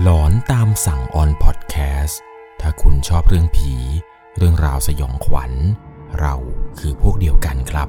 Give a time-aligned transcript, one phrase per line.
[0.00, 2.20] หลอนตามสั่งออนพอดแคสต์
[2.60, 3.74] ถ้าคุณชอบเรื่องผี
[4.36, 5.52] เรื่องราวสยองขวัญ
[6.20, 6.34] เรา
[6.78, 7.88] คือพวกเดียวกันครับ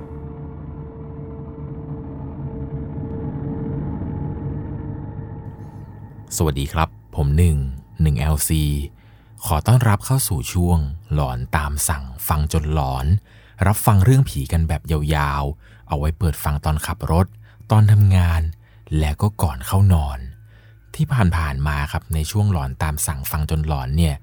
[6.38, 7.58] สวัสดีครับ ผมหนึ่ง
[8.02, 8.52] หนึ่ง LC
[9.46, 10.80] ขอต้อนรับเข้าสู่ช่วง
[11.14, 13.06] หลอนตามสั่งฟังจนหลอน
[13.66, 14.82] รับฟังเรื่องผีกันแบบ
[15.16, 17.28] ยาวๆ เอาไว้เปิดฟังตอนขับรถ
[17.72, 18.42] ตอนทำงาน
[18.98, 20.20] และก็ก่อนเข้านอน
[20.96, 24.16] ที่ผ่านๆมาครับในช่วงหลอนตามสั่งฟังจนหลอนเนี่ย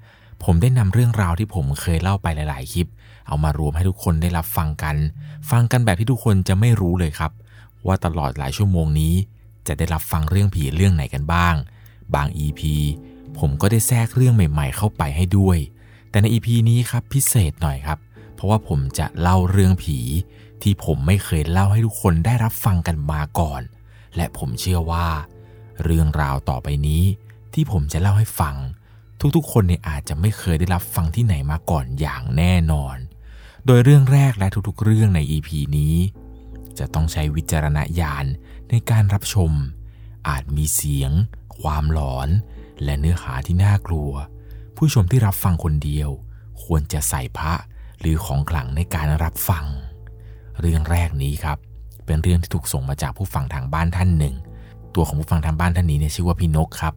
[0.44, 2.88] ผมได้นำเรื่องราวที่ผมเคยเล่าไปหลาย ๆ คลิป
[3.26, 4.96] เอามารวมให้ทุกคนได้รับฟังกัน
[5.50, 7.32] ฟังกันแบบที่ทุกคนจะไม่รู้เลยครับ
[7.86, 9.14] ว่าตลอดหลายชั่วโมงนี้
[9.66, 11.54] จะได้รับฟังเรื่องผีเรื่องไหนกันบ้าง
[12.14, 12.60] บาง EP
[13.38, 15.58] ผมก็ได้แทรกเรื่องใหม่ ๆ เข้าไปให้ด้วย
[16.10, 17.98] แต่ใน EP นี้ครับพิเศษหน่อยครับ
[18.34, 19.98] เพราะว่าผมจะเล่าเรื่องผี
[20.62, 23.62] ที่ผมไม่เคยเล่าให้ทุกคนได้รับฟังกันมาก่อน
[24.16, 25.06] และผมเชื่อว่า
[25.84, 27.02] เรื่องราวต่อไปนี้
[27.54, 28.56] ที่ผมจะเล่าให้ฟัง
[29.36, 32.96] ทุกๆ คนเนี่ยอาจจะไม่เคยได้รับฟังที่ไหนมาก่อนอย่างแน่นอน
[33.66, 35.96] โดยเรื่องแรกและทุกๆ เรื่องใน EP นี้
[36.78, 38.26] จะต้องใช้วิจารณญาณ
[38.70, 39.52] ในการรับชม
[40.28, 41.12] อาจมีเสียง
[41.60, 42.28] ความหลอน
[42.84, 44.12] และเนื้อหาที่น่ากลัว
[44.76, 46.10] ผู้ชมที่รับฟังคนเดียว
[46.64, 47.54] ควรจะใส่พระ
[48.00, 49.66] หรือของขลังในการรับฟัง
[50.60, 51.58] เรื่องแรกนี้ครับ
[52.06, 54.34] เป็นเรื่องที่ถูกส่งมาจากผู้ฟังทางบ้านท่านหนึ่ง
[54.94, 56.94] ตัวของผู้ฟังทางบ้านท่านนี้เนี่ยชื่อว่าพี่นกครับ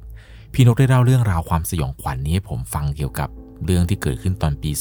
[0.53, 3.29] พี่นกได้เล่าเรื่องราวความสยองขวัญนนี้ให้ผมฟังเกี่ยวกับ
[3.65, 4.71] เรื่องที่เกิดขึ้นตอนปี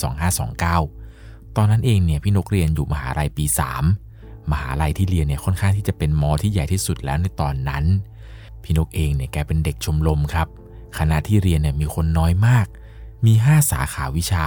[0.72, 3.44] 2529 ตอนนั้นเองเนี่ยพี่นกเรียนอยู่มหาลัยปี
[3.98, 7.84] 3 มหาลัยที่เรียนเนี่ยค่อนข้างที่จะเป็นมอที่ใหญ่ที่สุดแล้วในตอนนั้น
[8.62, 10.48] พี่นกเองเนี่ยแกเป็นเด็กชมรมครับ
[10.98, 12.66] คณะที่เรียนเนี่ยมีคนน้อยมาก
[13.26, 14.46] มี 5 สาขาวิชา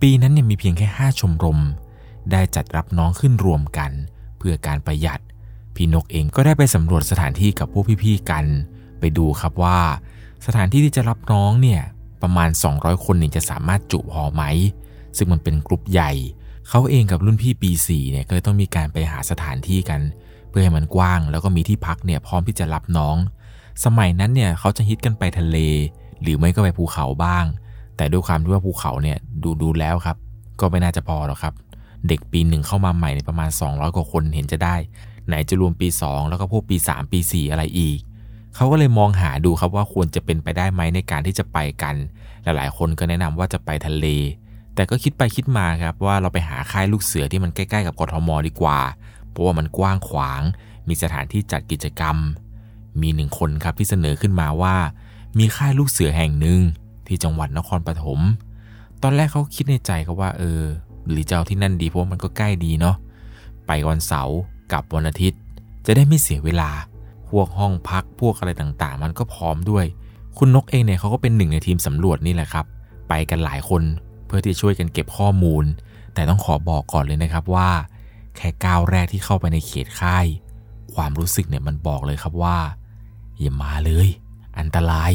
[0.00, 1.58] ปีนั้นเนี่ยมีเพียงแค่ 5 ชมรม
[2.30, 3.90] ได้จัดรับน้องขึ้นรวมกัน
[4.38, 5.20] เพื่อการประหยัด
[5.76, 8.46] พี่นกเองก็ได้ไปสำรวจสถานที่กับพวกพี่ๆกัน
[9.00, 9.78] ไปดูครับว่า
[10.46, 11.82] สถานที่ที่จะรับน้องเนี่ย
[12.22, 14.42] ประมาณ 200 คนเนี่ยจะสามารถจุพอไหม
[15.16, 16.12] ซึ่งมันเป็นกลุ่มใหญ่
[16.68, 20.00] เขาเองกับรุ่นพี่ปี4เนี่ยก็เลยต้องมีการไปหาสถานที่กัน
[20.48, 23.16] เพื่อให้มันกว้าง แล้วก็มีที่พักเนี่ยพร้อมที่จะรับน้อง
[23.84, 25.58] สมัยนั้นเนี่ยเขาจะฮิตกันไปทะเล
[26.22, 27.44] หรือไม่ก็ไปภูเขาบ้าง
[27.96, 30.16] แต่ด้วยความที่ว่าภูเขาเนี่ยดูดูแล้วครับ
[30.60, 31.54] ก็ไม่น่าจะพอหรอกครับ
[32.08, 34.76] เด็กปีหนึ่งเข้ามาใหม่ในประมาณ 200 กว่าคนเห็นจะได้
[35.26, 37.98] ไหนจะรวมปี 2 แล้วก็พวกปี 3 ปี 4 อะไรอีก
[38.54, 41.94] เขาก็เลยมองหาดูครับว่าควรจะเป็นไปได้ไหมในการที่จะไปกัน
[42.42, 44.06] หลายๆ คนก็แนะนำว่าจะไปทะเล
[44.74, 48.78] แต่ก็คิดไปคิดมาครับว่าเราไปหาค่ายลูกเสือที่มันใกล้ๆกับกทมดีกว่า
[49.30, 50.42] เพราะว่ามันกว้างขวาง
[50.88, 52.16] มีสถานที่จัดกิจกรรม
[53.00, 54.74] มีหนึ่งคนครับที่เสนอขึ้นมาว่า
[55.38, 56.60] มีค่ายลูกเสือแห่งหนึ่ง
[57.06, 58.20] ที่จังหวัดนครปฐม
[59.02, 60.62] ตอนแรกเขาคิดในใจก็ว่าเออ
[61.08, 62.96] หรือจะเอาที่นั่นดีเพราะมันก็ใกล้ดีเนาะ
[63.66, 64.38] ไปวันเสาร์
[64.72, 65.40] กับวันอาทิตย์
[65.86, 66.70] จะได้ไม่เสียเวลา
[67.30, 69.84] พวกห้องพักพวกอะไรต่างๆ มันก็พร้อมด้วย
[70.38, 72.66] คุณนกเองเนี่ยเขาก็เป็นหนึ่งในทีมสำรวจนี่แหละครับ
[73.08, 73.82] ไปกันหลายคน
[74.26, 75.64] เพื่อที่จะช่วยกันเก็บข้อมูล
[76.14, 77.70] แต่ต้องขอบอกก่อนเลยนะครับว่า
[78.36, 80.26] แค่ก้าวแรกที่เข้าไปในเขตค่าย
[80.94, 82.58] ความรู้สึกเนี่ยมันบอกเลยครับว่า
[83.40, 84.08] อย่ามาเลย
[84.58, 85.12] อันตราย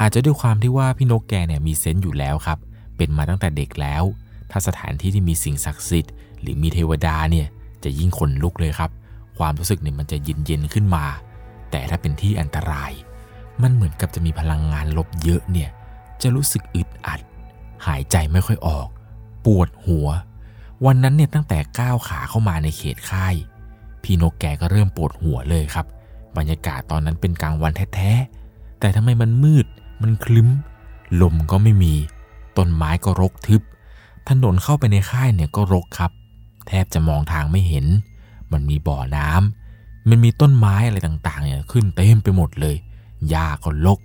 [0.00, 2.58] อาจจะด้วยความที่ว่าพี่นกแกเนี่ยมีเซนต์อยู่แล้วครับ
[2.96, 4.02] เป็นมาตั้งแต่เด็กแล้ว
[4.50, 7.46] ถ้าสถานที่ที่มีสิ่งศักดิ์สิทธิ์ หรือมีเทวดาเนี่ย
[7.84, 8.90] จะยิ่งขนลุกเลยครับ
[9.38, 11.04] ความรู้สึกเนี่ยมันจะเย็นเย็นขึ้นมา
[11.70, 12.92] แต่ถ้าเป็นที่อันตราย
[13.62, 15.70] มันเหมือนกับจะมีพลังงานลบเยอะเนี่ย
[16.22, 17.20] จะรู้สึกอึดอัด
[17.86, 18.88] หายใจไม่ค่อยออก
[19.44, 20.08] ปวดหัว
[20.86, 23.34] วันนั้นเนี่ยตั้งแต่ก้าวขาเข้ามาในเขตค่าย
[24.02, 25.86] พี่นกแกก็เริ่มปวดหัวเลยครับ
[26.36, 29.66] บรรยากาศตอนนั้นเป็นกลางวันแท้ๆ แต่ทำไมมันมืด
[30.02, 30.48] มันคลึ้ม
[31.22, 31.94] ลมก็ไม่มี
[32.56, 33.62] ต้นไม้ก็รกทึบ
[34.28, 36.10] ถนนเข้าไปในค่ายเนี่ยก็รกครับ
[36.68, 37.86] แทบจะมองทางไม่เห็น
[38.52, 42.76] มันมีบ่อน้ำมันมีต้นไม้อะไรต่างๆเนี่ยขึ้นเต็มไปหมดเลย
[43.28, 44.00] หญ้าก็รก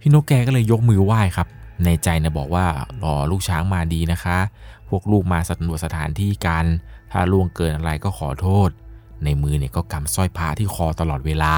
[0.00, 1.48] พี่นกแกก็เลยยกมือไหว้ครับ
[1.84, 2.66] ในใจนะบอกว่า
[3.02, 4.38] รอลูกช้างมาดีนะคะ
[4.88, 6.64] พวกลูกมาสำรวจสถานที่กัน
[7.12, 8.68] ถ้าล่วงเกินอะไรก็ขอโทษ
[9.24, 11.54] ในมือเนี่ยก็กำสร้อยพระที่คอตลอดเวลา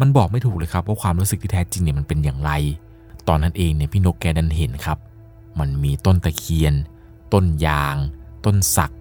[0.00, 2.50] มันบอกไม่ถูกเลยครับว่าความรู้สึกที่แท้จริงเนี่ยมันเป็นอย่างไร
[3.28, 4.98] ตอนนั้นเองเนี่ยพี่นกแกดันเห็นครับ
[5.58, 6.74] มันมีต้นตะเคียน
[7.32, 7.96] ต้นยาง
[8.44, 8.92] ต้นสัก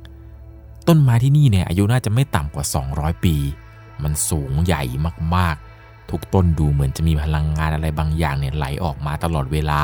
[0.88, 3.36] ต้นไม้ที่นี่เนี่ยอายุน่าจะไม่ต่ำกว่า 200 ปี
[4.04, 4.84] มันสูงใหญ่
[5.36, 9.82] มากๆ ทุกต้นดูเหมือนจะมีพลังงานอะไรบางอย่างเนี่ยไหลออกมาตลอดเวลา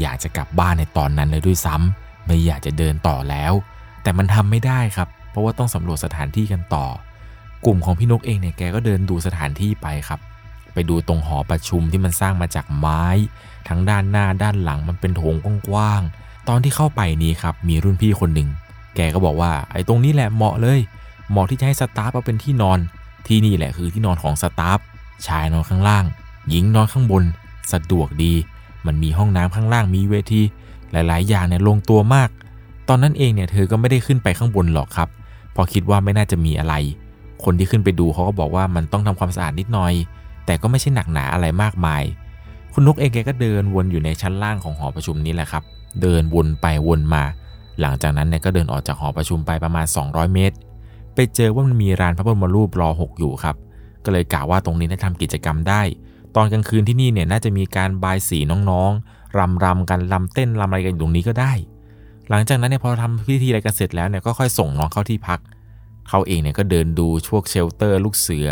[0.00, 3.52] อยากจะกลับบ้านในตอนนั้นเลยด้วยซ้ำไม่อยากจะเดินต่อแล้ว
[4.02, 6.86] แต่มันทำไม่ได้ครับ เพราะว่าต้องสำรวจสถานที่กันต่อ
[7.64, 10.20] กลุ่มของพี่นกเองเนี่ยแกก็เดินดูสถานที่ไปครับ
[10.74, 13.04] ไปดูตรงหอประชุมที่มันสร้างมาจากไม้
[13.68, 15.34] ทั้งด้านหน้าด้านหลังมันเป็นโถง
[15.68, 18.48] กว้างๆ ตอนที่เข้าไปนี้ครับ มีรุ่นพี่คนหนึ่ง
[18.98, 20.78] แกก็บอกว่าไอ้ตรงนี้แหละเหมาะเลย
[21.30, 22.78] เหมาะที่จะให้สตาฟเอาเป็นที่นอน
[23.26, 24.78] ที่นี่แหละคือที่นอนของสตาฟ
[25.26, 26.04] ชายนอนข้างล่าง
[26.48, 27.24] หญิงนอนข้างบน
[27.72, 28.34] สะดวกดี
[28.86, 30.42] มันมีห้องน้ำข้างล่างมีเวที
[30.92, 32.28] หลาย ๆ อย่างเนี่ยลงตัวมาก
[32.88, 35.08] ตอนนั้นเองเนี่ยเธอก็ไม่ได้ขึ้นไปข้างบนหรอกครับ
[35.60, 36.74] พราะคิดว่าไม่น่าจะมีอะไร
[37.44, 39.92] คนที่ขึ้นไปดูเขาก็บอกว่ามันต้องทำความสะอาดนิดหน่อย
[40.46, 42.02] แต่ก็ไม่ใช่หนักหนาอะไรมากมาย
[42.72, 45.62] คุณนกเองแกก็เดินวนอยู่ในชั้นล่างของหอประชุมนี้แหละครับ
[46.02, 47.24] เดินวนไปวนมา
[47.80, 50.56] หลังจากนั้นเนี่ยก็เดินออกจากหอประชุมไปประมาณ 200 เมตร
[51.14, 53.56] ไปเจอว่ามันมีร้านพระบรมรูปรอหกอยู่ครับ
[54.04, 55.82] ก็เลยกล่าวว่าตรงนี้ได้ทำกิจกรรมได้
[56.36, 58.38] ตอนกลางคืนที่นี่เนี่ยน่าจะมีการบายสี
[58.70, 61.52] น้องๆรำรำกันรำเต้นรำอะไรกันตรงนี้ก็ได้
[62.30, 65.40] หลังจากนั้นเนี่ยพอทำพิธีอะไรกันเสร็จแล้วเนี่ยก็ค่อยส่งน้องเข้าที่พัก
[66.08, 68.48] เขาเองเนี่ยก็เดินดูช่วงเชลเตอร์ลูกเสือ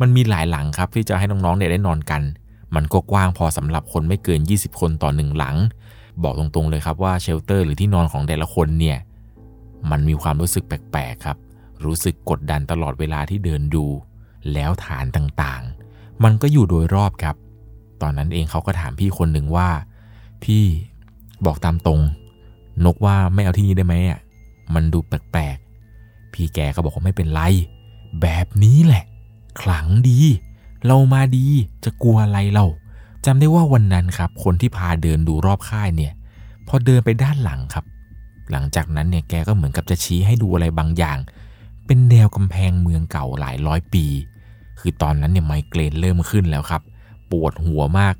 [0.00, 2.22] มันมีหลายหลังครับที่จะให้น้องๆเนี่ยได้นอนกัน
[2.74, 5.56] มันก็กว้างพอสำหรับคนไม่เกิน 20 คนต่อหนึ่งหลัง
[6.22, 8.98] บอกตรงๆเลยครับว่าเชลเตอร์หรือที่นอนของแต่ละคนเนี่ย
[9.90, 11.36] มันมีความรู้สึกแปลกๆครับ
[11.84, 13.84] รู้สึกกดดันตลอดเวลาที่เดินดู
[14.52, 17.36] แล้วฐานต่างๆ มันก็อยู่โดยรอบครับ
[18.02, 19.68] ตอนนั้นเองเขาก็ถามพี่คนหนึ่งว่า
[20.44, 20.64] พี่
[21.46, 22.00] บอกตามตรง
[22.84, 24.20] นกว่าไม่เอาที่นี่ได้ไหมอะ
[24.74, 27.40] มันดูแปลกๆ พี่แกก็บอกว่าไม่เป็นไร
[28.20, 29.04] แบบนี้แหละ
[29.60, 30.18] ขลังดี
[30.86, 31.46] เรามาดี
[31.84, 32.66] จะกลัวอะไรเรา
[33.26, 36.12] จำได้ว่าวันนั้นครับ คนที่พาเดินดูรอบค่ายเนี่ย
[36.68, 37.84] พอเดินไปด้านหลังครับ
[38.50, 41.18] หลังจากนั้นเนี่ยแกก็เหมือนกับจะชี้ให้ดูอะไรบางอย่าง
[41.86, 44.04] เป็นแนวกำแพงเมืองเก่าหลายร้อยปี
[44.80, 46.82] คือตอนนั้นเนี่ยไมเกรนเริ่มขึ้นแล้วครับ
[47.30, 48.14] ปวดหัวมาก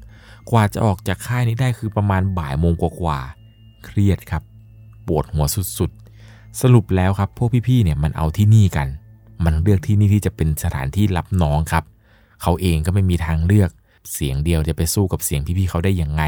[0.50, 4.43] กว่าจะออกจากค่ายนี้ได้คือประมาณบ่ายโมงกว่าๆเครียดครับ
[5.06, 5.44] ปวดหัว
[5.79, 8.88] สุดๆ สรุปแล้วครับ พวกพี่ๆเนี่ยมันเอาที่นี่กัน
[9.44, 11.85] มันเลือกที่นี่ที่จะเป็นสถานที่รับน้องครับ
[12.43, 13.70] เขาเองก็ไม่มีทางเลือก
[14.12, 16.23] เสียงเดียวจะไปสู้กับเสียงพี่ๆเขาได้ยังไง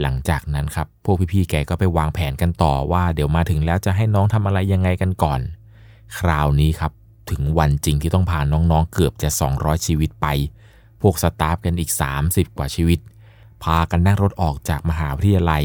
[0.00, 5.40] หลังจากนั้นครับพวกพี่ๆแกก็ไปวางแผนกันต่อว่า เดี๋ยวมาถึงแล้วจะให้น้องทำอะไรยังไงกันก่อน
[6.18, 6.92] คราวนี้ครับ
[7.30, 9.28] ถึงวันจริงที่ต้องพาน้องๆเกือบจะ
[9.58, 10.26] 200 ชีวิตไป
[11.00, 11.90] พวกสตาฟกันอีก
[12.24, 12.98] 30 กว่าชีวิต
[13.62, 15.64] พากันนั่งรถออกจากมหาวิทยาลัย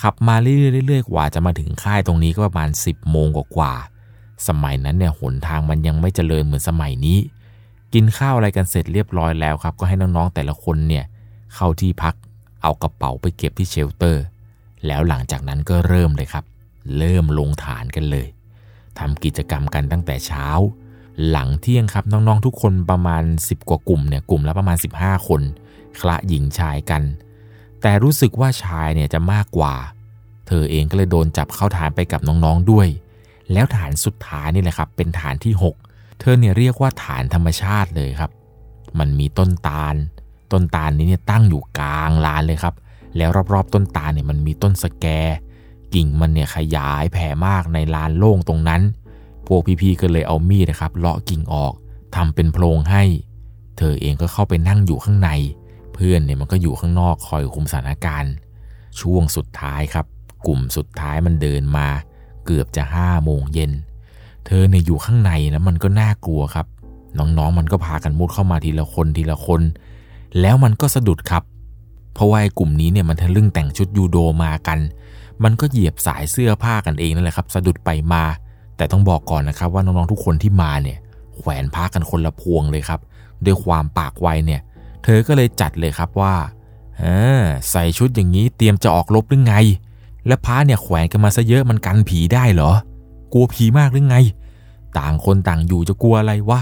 [0.00, 7.18] ขับมาเรื่อยๆกว่าจะมาถึงค่ายตรงนี้ก็ประมาณ 10 โมงกว่าๆสมัยนั้นเนี่ยหนทางมันยังไม่เจริญเหมือนสมัยนี้
[7.94, 11.04] กินข้าวอะไรกันเสร็จเรียบร้อยแล้วครับ ก็ให้น้องๆแต่ละคนเนี่ย
[11.54, 12.14] เข้าที่พัก
[12.62, 14.24] เอากระเป๋าไปเก็บที่เชลเตอร์
[14.86, 16.44] แล้วหลังจากนั้นก็เริ่มเลยครับ
[16.98, 18.26] เริ่มลงฐานกันเลย
[18.98, 20.46] ทำกิจกรรมกันตั้งแต่เช้า
[21.28, 25.42] หลังเที่ยงครับน้องๆทุกคนประมาณ 10 กว่ากลุ่มเนี่ยกลุ่มละประมาณ 15 คน
[26.00, 27.02] คละหญิงชายกัน
[27.82, 29.74] แต่รู้สึกว่าชายเนี่ยจะมากกว่า
[30.46, 32.88] เธอเองก็เลยโดนจับเข้าฐานไปกับน้องๆด้วย
[33.52, 35.64] แล้วฐานสุดท้ายนี่แหละครับ เป็นฐานที่ 6
[36.18, 38.30] เธอเนี่ยเรียกว่าฐานธรรมชาติเลยครับ
[38.98, 39.94] มันมีต้นตาล
[40.52, 42.74] ต้นตาลนี้เนี่ยตั้งอยู่กลางลานเลยครับ
[43.16, 45.06] แล้วรอบๆต้นตาลเนี่ยมันมีต้นสแก
[45.94, 48.82] กิ่งมันเนี่ยขยายแผ่มากในลานโล่งตรงนั้น
[49.46, 51.72] พวกพี่ๆก็เลยเอามีดนะครับเลาะกิ่งออก
[52.14, 53.04] ทำเป็นโพรงให้
[53.78, 55.30] เธอเองก็เข้าไปนั่งอยู่ข้างใน
[55.94, 58.32] เพื่อนเนี่ยมันก็อยู่ข้างนอกคอยคุมสถานการณ์
[59.00, 60.06] ช่วงสุดท้ายครับ
[60.46, 61.88] กลุ่มสุดท้ายมันเดินมา
[62.46, 63.72] เกือบจะห้าโมงเย็น
[64.46, 66.66] เธอเนี่ยอยู่ข้างในแล้วมันก็น่ากลัวครับ
[67.18, 69.62] น้องๆมันก็พากันมุดเข้ามาทีละคนทีละคน
[70.40, 71.42] แล้วมันก็สะดุดครับ
[72.14, 74.78] เพราะว่าไอ้กลุ่มนี้เนี่ยมันทะลึ่งแต่งชุดยูโดมากัน
[75.44, 78.22] มันก็เหยียบสายเสื้อผ้ากันเองนั่นแหละครับ สะดุดไปมา
[78.76, 80.98] แต่ต้องบอกก่อนนะครับว่าน้องๆทุกคนที่มาเนี่ย
[81.38, 83.00] แขวนผ้ากันคนละพวงเลยครับ
[83.44, 84.60] ด้วยความปากไวเนี่ย
[85.04, 86.34] เธอก็เลยจัดเลยครับว่า
[87.70, 89.54] ใส่ชุดอย่างนี้เตรียมจะออกรบหรือไง
[90.26, 92.72] และพ้าเนี่ยแขวนกันมาซะเยอะมันกันผีได้เหรอ
[93.32, 94.16] กลัวผีมากหรือไง
[94.98, 96.60] ต่างคนต่างอยู่จะกลัวอะไรวะ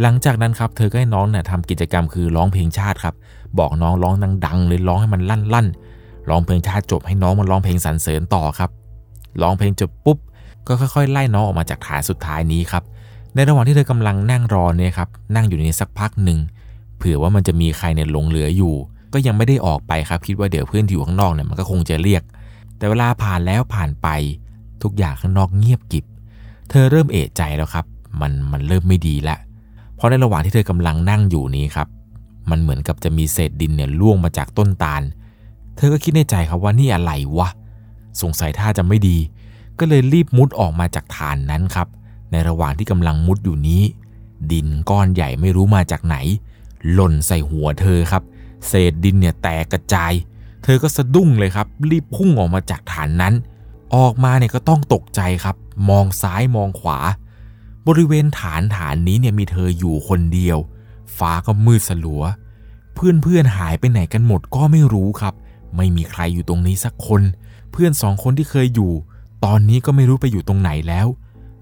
[0.00, 3.14] หลังจากนั้นครับเธอก็ให้น้องเนี่ยทำกิจกรรมคือร้องเพลงชาติครับ
[3.58, 4.14] บอกน้องร้อง
[4.46, 5.66] ดังๆเลยร้องให้มันลั่นลั่น
[6.28, 8.70] ร้องเพลงชาติจบให้น้องมันร้องเพลงสรรเสริญต่อครับ
[9.42, 10.18] ร้องเพลงจบปุ๊บ
[10.66, 12.82] ก็ค่อยๆ ไล่น้องออกมาจากฐานสุดท้ายนี้ครับ
[13.34, 16.38] ในระหว่างที่เธอกำลังนั่งรอเนี่ยครับนั่งอยู่ในสักพักหนึ่ง
[16.96, 18.74] เผื่อว่ามันจะมีใครเนี่ยหลงเหลืออยู่
[19.12, 22.22] ก็ยังไม่ได้ออกไปครับคิดว่าเดี๋ยวเพื่อนที่อยู่ข้างนอกเนี่ยมันก็คงจะเรียก
[22.78, 24.08] แต่เวลาผ่านแล้วผ่านไป
[24.82, 26.04] ทุกอย่างข้างนอกเงียบกิบ
[26.70, 27.84] เธอเริ่มเอะใจแล้วครับ
[28.20, 29.36] มันมันเริ่มไม่ดีละ
[29.96, 31.88] เพราะในระหว่างที่เธอกำลังนั่งอยู่นี้ครับ
[32.50, 35.02] มันเหมือนกับจะมีเศษดินเนี่ยล่วงมาจากต้นตาล
[35.76, 37.48] เธอก็คิดในใจครับว่านี่อะไรวะ
[38.20, 39.18] สงสัยท่าจะไม่ดี
[39.78, 41.88] ก็เลยรีบมุดออกมาจากฐานนั้นครับ
[42.30, 43.82] ในระหว่างที่กำลังมุดอยู่นี้
[44.52, 46.16] ดินก้อนใหญ่ไม่รู้มาจากไหน
[46.92, 48.22] หล่นใส่หัวเธอครับ
[48.68, 50.12] เศษดินเนี่ยแตกกระจาย
[50.64, 53.34] เธอก็สะดุ้งเลยครับ รีบพุ่งออกมาจากฐานนั้น
[53.96, 55.56] ออกมาเนี่ยก็ต้องตกใจครับ
[55.90, 56.98] มองซ้ายมองขวา
[57.86, 60.58] บริเวณฐานฐานนี้เนี่ยมีเธออยู่คนเดียว
[61.18, 62.22] ฟ้าก็มืดสลัว
[62.94, 65.34] เพื่อนเพื่อนหายไปไหนกันหมดก็ไม่รู้ครับ
[65.76, 67.22] ไม่มีใครอยู่ตรงนี้สักคน
[67.72, 68.92] เพื่อนสองคนที่เคยอยู่
[69.44, 71.06] ตอนนี้ก็ไม่รู้ไปอยู่ตรงไหนแล้ว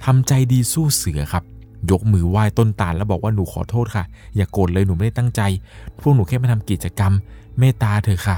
[0.04, 1.44] ทำใจดีสู้เสือครับ
[1.90, 4.04] ยกมือไหว้ต้นตาลแล้วบอกว่าหนูขอโทษค่ะ
[4.36, 5.40] อย่าโกรธเลยหนูไม่ได้ตั้งใจ
[6.00, 7.12] พวกหนูแค่มาทำกิจกรรม
[7.58, 8.36] เมตตาเธอค่ะ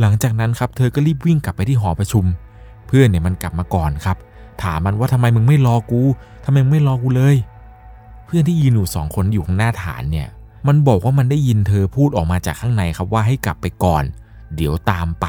[0.00, 2.24] หลังจากนั้นครับ เธอก็รีบวิ่งกลับไปที่หอประชุม
[2.86, 4.16] เพื่อนเนี่ยมันกลับมาก่อนครับ
[4.62, 6.02] ถามมันว่าทำไมมึงไม่รอกู
[6.44, 7.36] ทำไมมึงไม่รอกูเลย
[8.26, 10.28] เพื่อนที่ยืนอยู่สองคนอยู่ข้างหน้าฐานเนี่ย
[10.66, 14.04] มันบอกว่ามันได้ยินเธอพูดออกมาจากข้างในครับว่าให้กลับไปก่อน
[14.56, 15.26] เดี๋ยวตามไป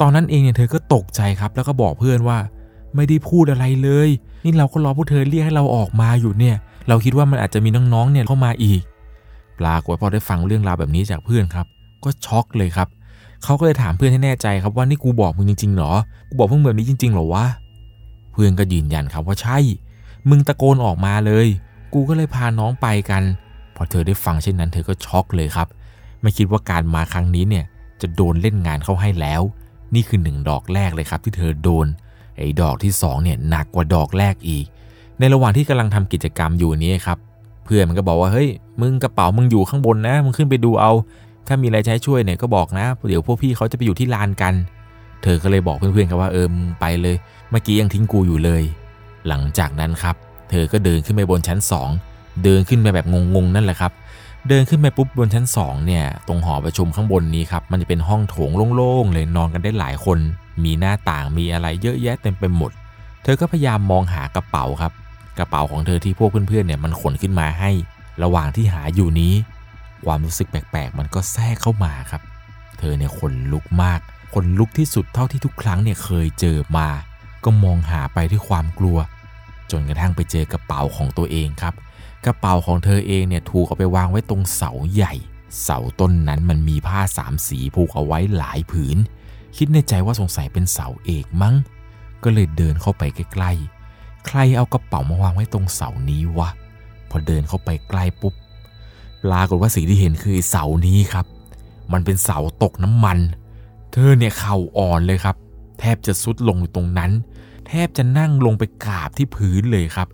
[0.00, 2.38] ตอนนั้นเองเนี่ยเธอก็ตกใจครับ แล้วก็บอกเพื่อนว่า
[2.94, 4.08] ไม่ได้พูดอะไรเลย
[4.44, 6.56] นี่เราก็รอพวกเธอเรียกให้เราออกมาอยู่เนี่ย
[6.88, 8.82] เราคิดว่ามันอาจจะมีน้องๆเนี่ยเข้ามาอีก
[9.58, 11.66] ปรากฏพอได้ฟังเรื่องราวแบบนี้จากเพื่อนครับ
[12.04, 12.88] ก็ช็อกเลยครับ
[13.44, 15.92] เขาก็เลยถามเพื่อนให้แน่ใจครับว่านี่กูบอกมึงจริงๆหรอ
[16.28, 17.44] กูบอกเพิ่งแบบนี้จริงๆหรอวะ
[18.32, 19.58] เพื่อนก็ยืนยันครับว่าใช่
[20.28, 21.46] มึงตะโกนออกมาเลย
[21.92, 23.22] กูก็เลยพาน้องไปกัน
[23.76, 25.68] พอเธอได้ฟังเช่นนั้น เธอก็ช็อกเลยครับ
[26.22, 27.64] ไม่คิดว่าการมาครั้งนี้เนี่ย
[28.00, 29.42] จะโดนเล่นงานเข้าให้แล้ว
[29.94, 31.86] นี่คือหนึ่งดอกแรกเลยครับที่เธอโดน
[32.36, 34.64] ไอ้ดอกที่สองเนี่ยหนักกว่าดอกแรกอีก
[35.18, 37.18] ในระหว่างที่กำลังทำกิจกรรมอยู่นี้ครับ
[37.64, 38.48] เพื่อนมันก็บอกว่าเฮ้ย
[38.80, 40.92] มึงกระเป๋ามึงอยู่ข้างบนนะ มึงขึ้นไปดูเอา
[41.46, 44.54] ถ้ามีอะไรใช้ช่วยเนี่ยก็บอกนะ เดี๋ยวพวกพี่เขาจะไปอยู่ที่ลานกัน
[45.22, 47.16] เธอก็เลยบอกเพื่อนๆครับว่าเออมไปเลย
[47.50, 48.62] เมื่อกี้ยังทิ้งกูอยู่เลย
[49.28, 50.16] หลังจากนั้นครับ
[50.50, 51.58] เธอก็เดินขึ้นไปบนชั้น
[52.00, 53.92] 2 เดินขึ้นไปแบบงงๆนั่นแหละครับ
[54.48, 60.18] เดินขึ้นไปปุ๊บบนชั้น2เนี่ย ตรงหอประชุมข้างบนนี้ครับ มันจะเป็นห้องโถงโล่งๆเลยนอนกันได้หลายคน
[60.64, 62.70] มีหน้าต่างมีอะไรเยอะแยะเต็มไปหมด
[63.22, 64.92] เธอก็พยายามมองหากระเป๋าครับ
[65.38, 67.70] กระเป๋าของเธอที่พวกเพื่อนๆเนี่ยมันขนขึ้นมาให้
[68.22, 69.34] ระหว่างที่หาอยู่นี้
[70.04, 72.22] ความรู้สึกแปลกๆ มันก็แทรกเข้ามาครับ
[72.78, 74.00] เธอเนี่ยขนลุกมาก
[74.34, 76.88] ขนลุกที่สุดเท่าที่ทุกครั้งเนี่ยเคยเจอมา
[77.44, 78.98] ก็มองหาไปด้วยความกลัว
[79.70, 81.74] จนกระทั่งไปเจอกระเป๋าของตัวเองครับ
[82.26, 85.14] กระเป๋าของเธอเองเนี่ยถูกเอาไปวางไว้ตรงเสาใหญ่
[85.62, 88.96] เสาต้นนั้นมันมีผ้าสามสีผูกเอาไว้หลายผืน
[89.56, 91.54] คิดในใจว่าสงสัยเป็นเสาเอกมั้ง
[92.22, 96.48] ก็เลยเดินเข้าไปใกล้ๆ ใครเอากระเป๋ามาวางไว้ตรงเสานี้วะ
[97.10, 98.34] พอเดินเข้าไปใกล้ปุ๊บ
[99.24, 101.26] ปรากฏว่าสิ่งที่เห็นคือเสานี้ครับ
[101.92, 103.18] มันเป็นเสาตกน้ำมัน
[103.92, 105.36] เธอเนี่ยเข่าอ่อนเลยครับ
[105.78, 107.10] แทบจะซุดลงอยู่ตรงนั้น
[107.66, 110.08] แทบจะนั่งลงไปกราบที่พื้นเลยครับ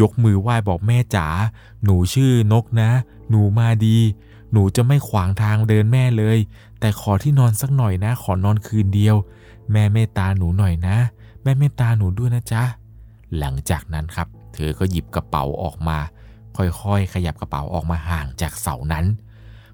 [0.00, 1.26] ยกมือไหว้บอกแม่จ๋า
[1.84, 2.90] หนูชื่อนกนะ
[3.30, 3.98] หนูมาดี
[4.52, 6.38] หนูจะไม่ขวางทางเดินแม่เลย
[6.80, 9.16] แต่ขอที่นอนสักหน่อยนะ ขอนอนคืนเดียว
[9.72, 10.96] แม่เมตตาหนูหน่อยนะ
[11.42, 12.62] แม่เมตตาหนูด้วยนะจ๊ะ
[13.38, 15.98] หลังจากนั้นครับ เธอก็หยิบกระเป๋าออกมา
[16.58, 19.06] ค่อยๆ ขยับกระเป๋าออกมาห่างจากเสานั้น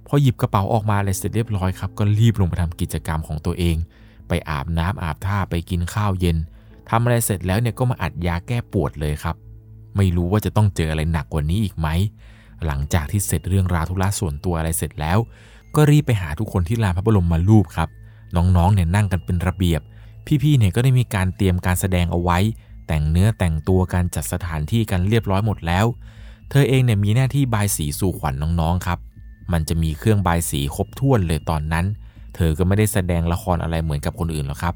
[0.07, 3.77] พอหยิบกระเป๋าออกมาเลยเสร็จเรียบร้อยครับ ก็รีบลงไปทำกิจกรรมของตัวเอง
[4.29, 6.37] ไปอาบน้ำอาบท่าไปกินข้าวเย็น
[6.89, 9.37] ทำอะไรเสร็จแล้วเนี่ยก็มาอัดยาแก้ปวดเลยครับ
[9.97, 11.89] ไม่รู้ว่าจะต้องเจออะไรหนักกว่านี้อีกไหม
[12.67, 15.19] หลังจากที่เสร็จเรื่องราวธุระส่วนตัวอะไรเสร็จแล้ว
[15.75, 17.89] ก็รีบไปหาทุกคนที่ลานพระบรมมารูปครับ
[18.37, 19.81] น้องๆเนี่ยนั่งกันเป็นระเบียบ
[20.43, 22.39] พี่ๆเนี่ยก็ได้มีการเตรียมการแสดงเอาไว้
[22.87, 25.87] แต่งเนื้อแต่งตัวการจัดสถานที่กันเรียบร้อยหมดแล้ว
[26.55, 28.99] เธอเองเนี่ยมีหน้าที่บายสีสู่ขวัญนน้องๆครับ
[29.53, 31.85] มันจะมีเครื่องบายสีครบถ้วนเลยตอนนั้น
[32.35, 34.75] เธอก็ไม่ได้แสดงละครอะไรเหมือนกับคนอื่นหรอกครับ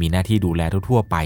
[0.00, 1.16] มีหน้าที่ดูแลทั่วๆไป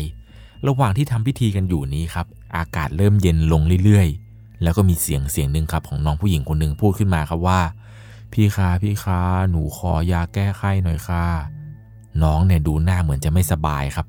[0.67, 7.61] ระหว่างที่ทำพิธีกันอยู่นี้ครับ อากาศเริ่มเย็นลงเรื่อยๆ แล้วก็มีเสียงเสียงหนึ่งครับของน้องผู้หญิงคนหนึ่งพูดขึ้นมาครับว่า
[8.33, 9.21] พี่คะพี่คะ
[9.51, 11.25] หนูขอยาแก้ไข้หน่อยค่ะ
[12.23, 14.07] น้องเนี่ยดูหน้าเหมือนจะไม่สบายครับ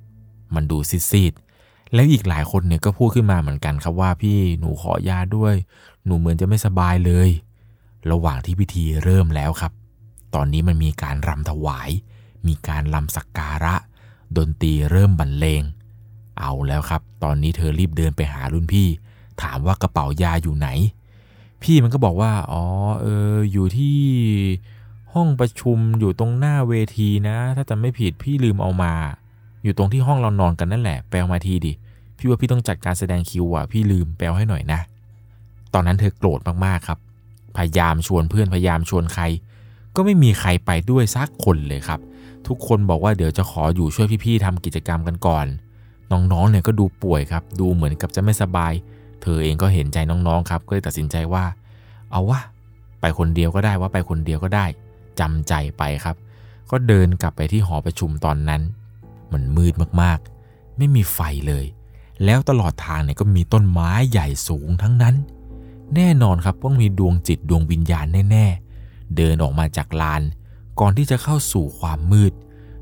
[0.56, 0.78] มันดู
[1.10, 1.51] ซีดๆ
[1.94, 5.56] แล้วอีกหลายคนเนี่ยก็พูดขึ้นมาเหมือนกันครับว่าพี่หนูขอยาด้วย
[6.06, 7.30] หนูเหมือนจะไม่สบายเลย
[8.12, 9.72] ระหว่างที่พิธีเริ่มแล้วครับ
[10.36, 11.90] ตอนนี้มันมีการรำถวาย
[12.48, 13.76] มีการรำสักการะ
[14.38, 15.64] ดนตรีเริ่มบรรเลง
[16.40, 18.88] เอาแล้วครับ ตอนนี้เธอรีบเดินไปหารุ่นพี่
[19.42, 20.68] ถามว่ากระเป๋ายาอยู่ไหน
[21.64, 22.64] พี่มันก็บอกว่า อ๋อ
[23.02, 23.98] เออ อยู่ที่
[25.14, 28.94] ห้องประชุมอยู่ตรงหน้าเวทีนะ ถ้าจำไม่ผิดพี่ลืมเอามา
[29.64, 31.74] อยู่ตรงที่ห้องเรานอนกันนั่นแหละแปลมาทีดิ
[32.18, 34.80] พี่ว่าพี่ต้องจัดการแสดงคิวอะพี่ลืมแปลให้หน่อยนะ
[35.74, 37.00] ตอนนั้นเธอโกรธมากๆครับ
[37.58, 39.24] พยายามชวนเพื่อนพยายามชวนใคร
[39.96, 42.00] ก็ไม่มีใครไปด้วยสักคนเลยครับ
[42.48, 45.46] ทุกคนบอกว่าเดี๋ยวจะขออยู่ช่วยพี่ๆทำกิจกรรมกันก่อน
[46.12, 48.74] น้องๆเนี่ยก็ดูป่วยครับ ดูเหมือนกับจะไม่สบาย
[49.22, 51.46] เธอเองก็เห็นใจน้องๆครับก็เลยตัดสินใจว่า
[52.12, 52.40] เอาวะ
[53.02, 54.66] ไปคนเดียวก็ได้ว่าไปคนเดียวก็ได้
[55.20, 56.16] จำใจไปครับ
[56.72, 58.62] ก็เดินกลับไปที่หอประชุมตอนนั้น
[59.34, 61.66] มันมืดมากๆ ไม่มีไฟเลย
[62.26, 65.16] แล้วตลอดทางเนี่ยก็มีต้นไม้ใหญ่สูงทั้งนั้น
[65.96, 70.22] แน่นอนครับว่ามีดวงจิตดวงวิญญาณแน่ๆ เดินออกมาจากลาน
[70.80, 72.34] ก่อนที่จะเข้าสู่ความมืด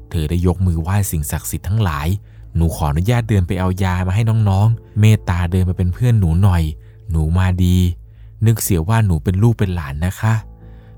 [0.09, 2.07] เธอได้ยกมือไหว้สิ่งศักดิ์สิทธิ์ทั้งหลาย
[2.55, 6.63] หนูขออนุญาตเดินไปเอายามาให้น้องๆ เมตตาเดินมาเป็นเพื่อนหนูหน่อย
[7.11, 7.77] หนูมาดี
[8.45, 10.33] นึกเสียว่าหนูเป็นลูกเป็นหลานนะคะ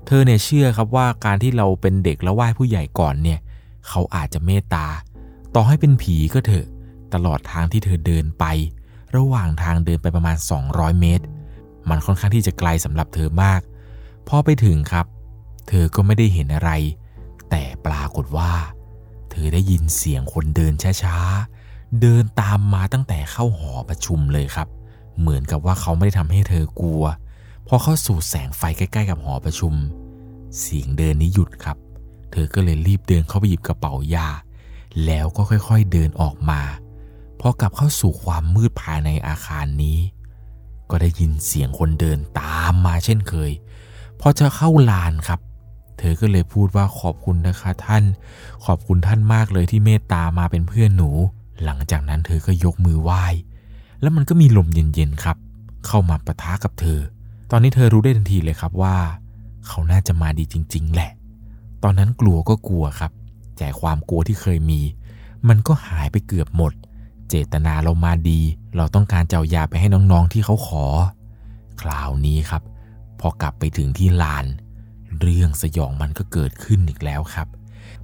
[0.06, 3.38] เธอเนี่ยเชื่อครับว่าการที่เราเป็นเด็กแล้วไหว้ผู้ใหญ่ก่อนเนี่ย
[3.88, 4.86] เขาอาจจะเมตตา
[5.54, 6.66] ต่อให้เป็นผีก็เถอะ
[7.14, 8.44] ตลอดทางที่เธอเดินไป
[9.16, 10.36] ระหว่างทางเดินไปประมาณ
[10.68, 11.24] 200 เมตร
[11.88, 13.60] มันค่อนข้างที่จะไกลสำหรับเธอมาก
[14.28, 15.06] พอไปถึงครับ
[15.68, 16.70] เธอก็ไม่ได้เห็นอะไร
[17.50, 18.52] แต่ปรากฏว่า
[19.30, 24.68] เธอได้ยินเสียงคนเดินช้าๆ เดินตามมาตั้งแต่เข้าหอประชุมเลยครับ
[25.20, 27.04] เหมือนกับว่าเขาไม่ได้ทำให้เธอกลัว
[27.68, 29.74] พอเข้าสู่แสงไฟใกล้ๆ กับหอประชุม
[30.60, 31.76] เสียงเดินนี้หยุดครับ
[32.32, 34.28] เธอก็เลยรีบเดินเข้าไปหยิบกระเป๋ายา
[35.06, 36.60] แล้วก็ค่อยๆเดินออกมา
[37.40, 39.98] พอกลับเข้าสู่ความมืดภายในอาคารนี้
[40.90, 43.52] ก็ได้ยินเสียงคนเดินตามมาเช่นเคย
[44.20, 45.40] พอจะเข้าลานครับ
[45.98, 48.04] เธอก็เลยพูดว่าขอบคุณนะคะท่าน
[48.64, 51.10] ขอบคุณท่านมากเลยที่เมตตามาเป็นเพื่อนหนู
[51.64, 53.24] หลังจากนั้นเธอก็ยกมือไหว้
[54.00, 55.36] แล้วมันก็มีลมเย็นๆครับ
[55.86, 57.00] เข้ามาปะทะกับเธอ
[57.50, 58.96] ตอนนี้เธอรู้ได้ทันทีเลยครับว่า
[59.66, 61.10] เขาน่าจะมาดีจริง ๆ แหละ
[61.82, 63.12] ตอนนั้นกลัวก็กลัวครับ
[63.58, 64.80] แต่ความกลัวที่เคยมี
[65.48, 66.72] มันก็หายไปเกือบหมด
[67.28, 68.40] เจตนาเรามาดี
[68.76, 70.86] เราต้องการเจ้ายาไปให้น้องๆที่เขาขอ
[71.80, 72.62] คราวนี้ครับ
[73.20, 74.46] พอกลับไปถึงที่ลาน
[75.20, 77.48] เรื่องสยองมันก็เกิดขึ้นอีกแล้วครับ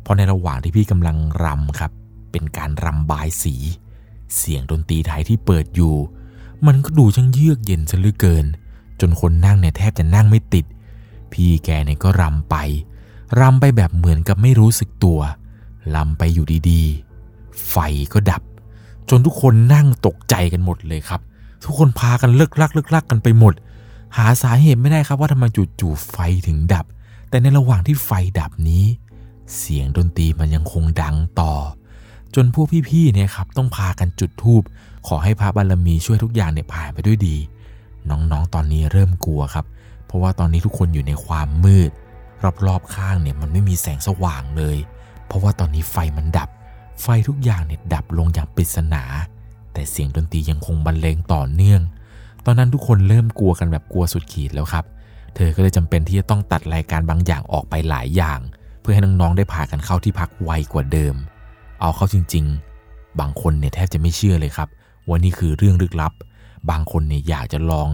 [0.01, 1.93] เพราะในระหว่างที่พี่กำลังรำครับ
[2.33, 3.55] เป็นการรำบายสี
[4.37, 5.95] เสียงดนตรีไทยที่เปิดอยู่
[6.67, 8.47] มันก็ดูช่างเยือกเย็นซะเหลือเกิน
[9.01, 10.67] จนคนนั่งเนี่ยแทบจะนั่งไม่ติด
[11.33, 12.57] พี่แกเนี่ยก็รำไป
[13.41, 15.21] รำไปแบบเหมือนกับไม่รู้สึกตัว
[15.95, 17.77] รำไปอยู่ดีๆ ไฟ
[18.13, 18.43] ก็ดับ
[19.11, 21.21] จนทุกคนนั่งตกใจกันหมดเลยครับ
[21.65, 23.55] ทุกคนพากันเลิกลักเลิกลักกันไปหมด
[24.17, 25.45] หาสาเหตุไม่ได้ครับว่าทำไม
[25.81, 26.17] จู่ๆไฟ
[26.47, 26.87] ถึงดับ
[27.29, 28.85] แต่ในระหว่างที่ไฟดับนี้
[29.57, 31.53] เสียงดนตรีมันยังคงดังต่อ
[32.35, 34.63] จนพวกพี่ๆเนี่ยครับต้องพากันจุดธูป
[35.07, 37.37] ขอให้พระบารมีช่วยทุกอย่างเนี่ยผ่านไปด้วยดี
[38.11, 39.65] น้องๆตอนนี้เริ่มกลัวครับ
[40.07, 41.91] เพราะว่าตอนนี้ทุกคนอยู่ในความมืด
[42.67, 44.79] รอบๆข้างเนี่ยมันไม่มีแสงสว่างเลย
[45.27, 46.49] เพราะว่าตอนนี้ไฟมันดับ
[47.03, 49.03] ไฟทุกอย่างเนี่ยดับลงอย่างปริศนา
[49.73, 51.83] แต่เสียงดนตรียังคงบรรเลงต่อเนื่อง
[52.45, 54.85] ตอนนั้นทุกคนเริ่มกลัวกันแบบกลัวสุดขีดแล้วครับ
[55.35, 58.41] เธอก็เลยจำเป็นที่จะต้องตัดรายการบางอย่างออกไปหลายอย่าง
[58.81, 61.15] เพื่อให้น้องๆได้พากันเข้าที่พักไวกว่าเดิม
[61.81, 62.45] เอาเข้าจริง
[62.83, 64.69] ๆ บางคนเนี่ยแทบจะไม่เชื่อเลยครับ
[65.09, 66.13] ว่านี่คือเรื่องลึกลับ
[66.71, 67.89] บางคนเนี่ยอยากจะลอง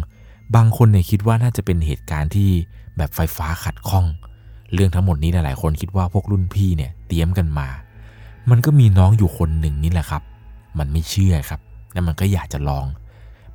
[0.56, 2.50] บางคนเนี่ยคิดว่าน่าจะเป็นเหตุการณ์ที่
[2.96, 4.06] แบบไฟฟ้าขัดข้อง
[4.72, 7.68] เรื่องทั้งหมดนี้หลายๆคนคิดว่าพวกรุ่นพี่เนี่ยเตรียมกันมา
[8.50, 10.22] มันก็มีน้องอยู่คนหนึ่งนี่แหละครับ
[10.78, 11.60] มันไม่เชื่อครับ
[11.92, 12.86] แล้วมันก็อยากจะลอง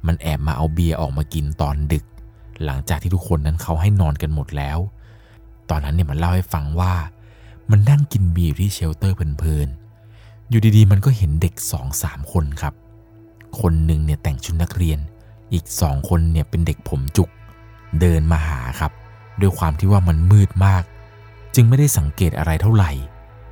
[0.06, 2.06] มันแอบมาเอาเบียร์ออกมากินตอนดึก
[2.66, 4.80] หลังจากที่ทุกคนนั้นเขาให้นอนกันหมดแล้ว
[5.70, 6.94] ตอนนั้นเนี่ยมันเล่าให้ฟังว่า
[7.72, 12.74] มันนั่งกินเบียร์ที่ shelter เพลินๆ อยู่ดีๆ มันก็เห็นเด็กสองสามคนครับ
[13.62, 15.00] คนหนึ่งเนี่ยแต่งชุดนักเรียน
[15.54, 17.30] อีกสองคนเนี่ยเป็นเด็กผมจุก
[18.00, 18.92] เดินมาหาครับ
[19.42, 20.84] ด้วยความที่ว่ามันมืดมาก
[21.56, 22.92] จึงไม่ได้สังเกตอะไรเท่าไหร่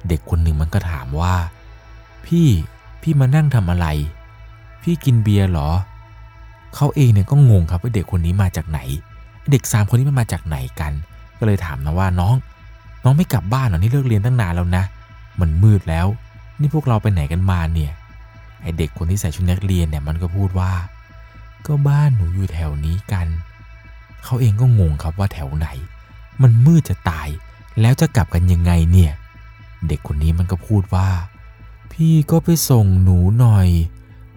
[0.08, 1.36] เด็กคนหนึ่งมันก็ถามว่า
[2.26, 2.48] พี่
[3.02, 3.88] พี่มานั่งทำอะไร
[4.84, 5.70] พี่กินเบียร์เหรอ
[6.76, 8.80] เขาเองเนี่ยก็งงครับว่าเด็กคนนี้มาจากไหน
[9.52, 10.94] เด็กสามคนนี้มันมาจากไหนกัน
[11.40, 12.36] ก็เลยถามนะว่าน้อง
[13.04, 14.84] น้องไม่กลับบ้านเหรอนี่เลิกเรียนตั้งนานแล้วนะ
[15.40, 16.08] มันมืดแล้ว
[16.60, 17.92] นี่พวกเราไปไหนกันมาเนี่ย
[18.62, 20.72] ไอเด็กคนที่ใส่ชุดนักเรียนเนี่ยมันก็พูดว่า
[21.66, 23.28] ก็บ้านหนูอยู่แถวนี้กัน
[24.24, 25.68] เขาเองก็งงครับว่าแถวไหน
[26.42, 27.30] มันมืดจะตาย
[27.82, 29.12] แล้วจะกลับกันยังไงเนี่ย
[29.88, 31.10] เด็กคนนี้มันก็พูดว่า
[31.92, 33.68] พี่ก็ไปส่งหนูหน่อย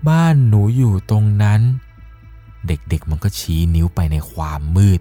[0.08, 1.60] บ้านหนูอยู่ตรงนั้น
[2.66, 5.00] เด็กๆมันก็ชี้นิ้วไปในความมืด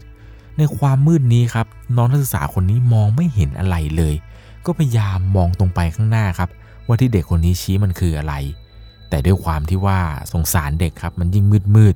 [0.58, 4.15] ในความมืดนี้ครับ น้องนักศึกษาคนนี้มองไม่เห็นอะไรเลย
[4.65, 6.49] ก็พยายามมองตรงไปข้างหน้าครับ
[6.86, 8.34] ว่าที่เด็กคนนี้ชี้มันคืออะไร
[9.10, 9.99] แต่ด้วยความที่ว่า
[10.34, 11.95] สงสารเด็กครับ มันยิ่งมืดมืด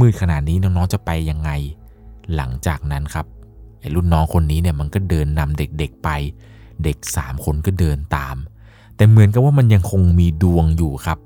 [0.00, 1.50] มืดขนาดนี้น้องๆจะไปยังไง
[2.34, 3.26] หลังจากนั้นครับ
[3.94, 6.08] รุ่นน้องคนนี้เนี่ยมันก็เดินนำเด็กๆไป
[6.84, 8.36] เด็กสามคนก็เดินตาม
[8.96, 11.18] แต่เหมือนกับว่ามันยังคงมีดวงอยู่ครับ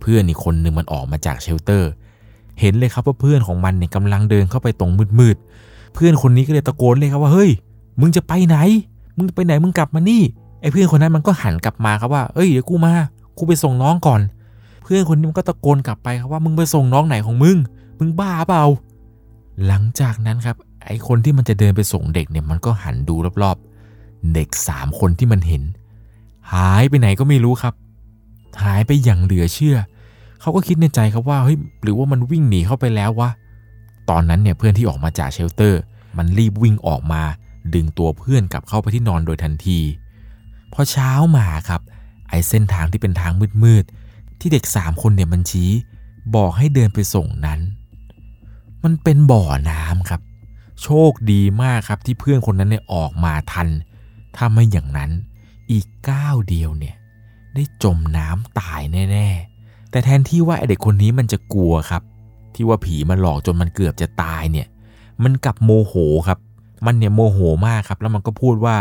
[0.00, 1.90] เพื่อนอีกคนหนึ่งมันออกมาจากเชลเตอร์
[2.60, 7.50] เห็นเลยครับว่าเพื่อนของมันเนี่ยกำลังเดินเข้าไปตรงมืดๆ เพื่อนคนนี้ก็เลยตะโกนเลยครับว่าเฮ้ย
[8.00, 8.56] มึงจะไปไหน
[9.16, 10.22] มึงไปไหนมึงกลับมานี่
[10.60, 12.92] ไอ้เพื่อนคนนั้นมันก็หันกลับมาครับว่าเอ้ยเดี๋ยวกูมา
[13.38, 14.20] กูไปส่งน้องก่อน
[14.82, 17.56] เพื่อนคนนี้มันก็ตะโกนกลับไปครับว่ามึงไปส่งน้องไหนของมึง
[17.98, 18.64] มึงบ้าเปล่า
[19.66, 25.62] หลังจากนั้นครับ ไอ้คนที่มันจะเดินไปส่งเด็กเนี่ยมันก็หันดูรอบๆ เด็กสามคนที่มันเห็น
[26.52, 27.74] หายไปไหนก็ไม่รู้ครับ
[28.64, 29.76] หายไปอย่างเหลือเชื่อ
[30.40, 33.30] เขาก็คิดในใจครับว่าเฮ้ยหรือว่ามันวิ่งหนีเข้าไปแล้ววะ
[34.10, 35.80] ตอนนั้นเนี่ยเพื่อนที่ออกมาจากเชลเตอร์
[36.16, 37.22] มันรีบวิ่งออกมา
[37.74, 39.78] ดึงตัวเพื่อนกลับเข้าไปที่นอนโดยทันที
[40.72, 41.80] พอเช้ามาครับ
[42.28, 45.70] ไอ้เส้นทางที่เป็นทางมืดๆที่เด็กสามคนเนี่ยมันชี้
[46.36, 47.60] บอกให้เดินไปส่งนั้น
[48.84, 50.20] มันเป็นบ่อน้ำครับ
[50.82, 53.68] โชคดีมากครับที่เพื่อนคนนั้นเนี่ยออกมาทัน
[54.36, 55.10] ถ้าไม่อย่างนั้น
[55.70, 56.94] อีกก้าวเดียวเนี่ย
[57.54, 58.80] ได้จมน้ำตาย
[59.12, 62.02] แน่ๆ แต่แทนที่ว่าเด็กคนนี้มันจะกลัวครับ
[62.54, 64.66] ที่ว่าผีมาหลอกจนมันเกือบจะตายเนี่ย
[65.22, 65.94] มันกลับโมโห
[66.28, 66.38] ครับ
[66.86, 68.76] มันเนี่ยโมโหมากครับ แล้วมันก็พูดว่า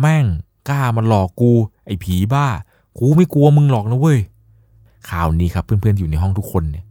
[0.00, 0.24] แม่ง
[0.68, 1.52] กล้ามาหลอกกู
[1.86, 2.46] ไอ้ผีบ้า
[2.98, 4.18] กูไม่กลัวมึงหรอกนะเว้ย
[5.08, 6.84] คราวนี้ครับเพื่อนๆอยู่ในห้องทุกคนเนี่ย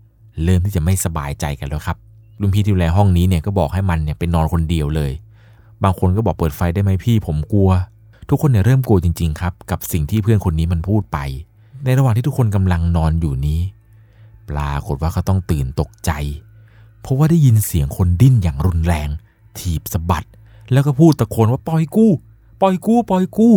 [0.43, 1.97] เริ่มที่จะไม่สบายใจกันแล้วครับ
[2.39, 5.11] รุ่นพี่ที่ดูแลห้องนี้เนี่ยก็บอกให้มันเนี่ยไปนอนคนเดียวเลย
[5.83, 7.69] บางคนก็บอกเปิดไฟได้ไหมพี่ผมกลัว
[8.29, 11.17] ทุกคนเนี่ยเริ่มกลัวจริงๆครับ กับสิ่งที่เพื่อนคนนี้มันพูดไป
[11.83, 13.61] ในระหว่างที่ทุกคนกำลังนอนอยู่นี้
[14.49, 16.11] ปรากฏว่าเขาต้องตื่นตกใจ
[17.01, 19.09] เพราะว่าได้ยินเสียงคนดิ้นอย่างรุนแรง
[19.57, 20.27] ถีบสะบัด
[20.71, 22.07] แล้วก็พูดตะโกนว่าปล่อยกู
[22.61, 23.49] ปล่อยกู ปล่อยกู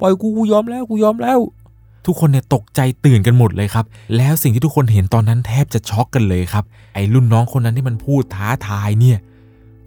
[0.00, 1.38] ปล่อยกูกูยอมแล้วกูยอมแล้ว
[2.06, 3.84] ทุกคนเนี่ยตกใจตื่นกันหมดเลยครับ
[4.16, 6.64] แล้วสิ่งที่ทุกคนเห็นตอนนั้นแทบจะช็อกกันเลยครับ
[6.94, 9.18] ไอ้รุ่นน้องคนนั้นที่มันพูดท้าทายเนี่ย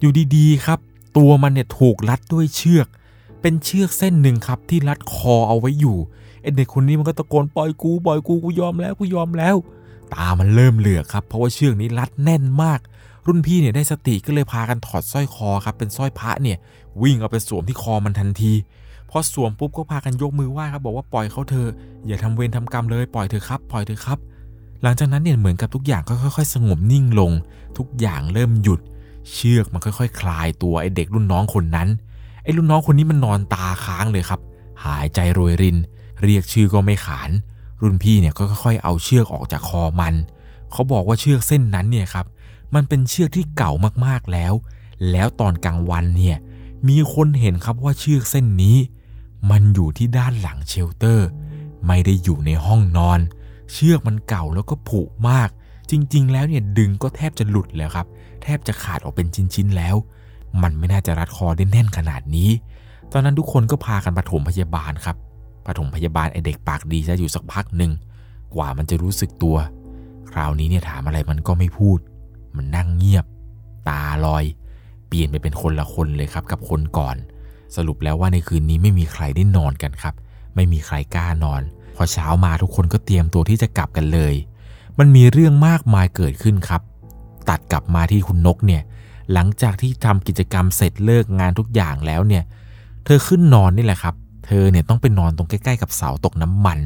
[0.00, 0.78] อยู่ดีๆครับ
[1.16, 2.86] ตัวมันเนี่ยถูกรัดด้วยเชือก
[3.40, 5.96] เป็นเชือกเส้นหนึ่งครับที่รัดคอเอาไว้อยู่
[6.42, 9.56] ไอ้เด็กคนนี้มันก็ตะโกนปล่อยกูปล่อยกูกูยอมแล้วกูยอมแล้ว
[10.14, 12.80] ตามันเริ่มเหลือกครับเพราะว่าเชือกนี้รัดแน่นมาก
[13.26, 16.58] รุ่นพี่เนี่ยได้สติก็เลยพากันถอดสร้อยคอครับเป็นสร้อยพระเนี่ย
[17.02, 18.52] วิ่งเอาไปสวมที่คอมันทันที
[19.10, 21.70] พอสวมปุ๊บก็พากันยกมือไหว้ครับบอกว่าปล่อยเขาเถอะ
[22.06, 24.18] อย่าทำเวรทำกรรมเลยปล่อยเถอะครับปล่อยเถอะครับ
[24.82, 27.32] หลังจากนั้นเนี่ยเหมือนกับทุกอย่างก็ค่อยๆ สงบนิ่งลง
[27.78, 28.80] ทุกอย่างเริ่มหยุด
[29.32, 31.88] เชือกมันค่อยๆ คลายตัวไอเด็กรุ่นน้องคนนั้น
[32.42, 34.40] ไอรุ่นน้องคนนี้มันนอนตาค้างเลยครับ
[34.84, 35.76] หายใจโรยริน
[36.22, 37.30] เรียกชื่อก็ไม่ขาน
[37.80, 40.14] รุ่นพี่เนี่ยก็ค่อยๆ เอาเชือกออกจากคอมัน
[40.72, 42.26] เขาบอกว่าเชือกเส้นนั้นเนี่ยครับ
[42.74, 43.72] มันเป็นเชือกที่เก่า
[44.06, 44.52] มากๆแล้ว
[45.10, 46.36] แล้วตอนกลางวันเนี่ย
[46.88, 48.76] มีคนเห็นครับว่าเชือกเส้นนี้
[49.50, 51.28] มันอยู่ที่ด้านหลังเชลเตอร์
[51.86, 53.20] ไม่ได้อยู่ในห้องนอน
[53.72, 55.48] เชือกมันเก่าแล้วก็ผุมาก
[55.90, 58.06] จริง ๆ แล้วเนี่ยดึงก็แทบจะหลุดแล้วครับ
[58.42, 59.96] แทบจะขาดออกเป็นชิ้นๆแล้ว
[60.62, 62.50] มันไม่น่าจะรัดคอได้แน่นขนาดนี้
[63.12, 65.16] ตอนนั้นทุกคนก็พากันปฐมพยาบาลครับ
[65.66, 67.92] ปฐมพยาบาลไอเด็กปากดีจะอยู่สักพักหนึ่ง
[68.54, 69.56] กว่ามันจะรู้สึกตัว
[70.30, 71.98] คราวนี้เนี่ยถามอะไรมันก็ไม่พูด
[72.56, 73.24] มันนั่งเงียบ
[73.88, 74.44] ตาลอย
[75.08, 77.16] เปลี่ยนไปเป็นคนละคนเลยครับกับคนก่อน
[77.76, 80.14] สรุปแล้วว่าในคืนนี้ไม่มีใครได้นอนกันครับ
[80.54, 81.62] ไม่มีใครกล้านอน
[81.96, 84.34] พอเช้ามาทุกคนก็เตรียมตัวที่จะกลับกันเลย
[84.98, 86.82] มันมีเรื่องมากมายเกิดขึ้นครับ
[87.48, 88.82] ตัดกลับมาที่คุณนกเนี่ย
[89.32, 92.44] หลังจากที่ทำกิจกรรมเสร็จเลิกงานทุกอย่างแล้วเนี่ย
[93.04, 94.14] เธอขึ้นนอนนี่แหละครับ
[94.46, 96.78] เธอเนี่ยต้องไปนอนตรงใกล้ๆกับเสาตกน้ำมัน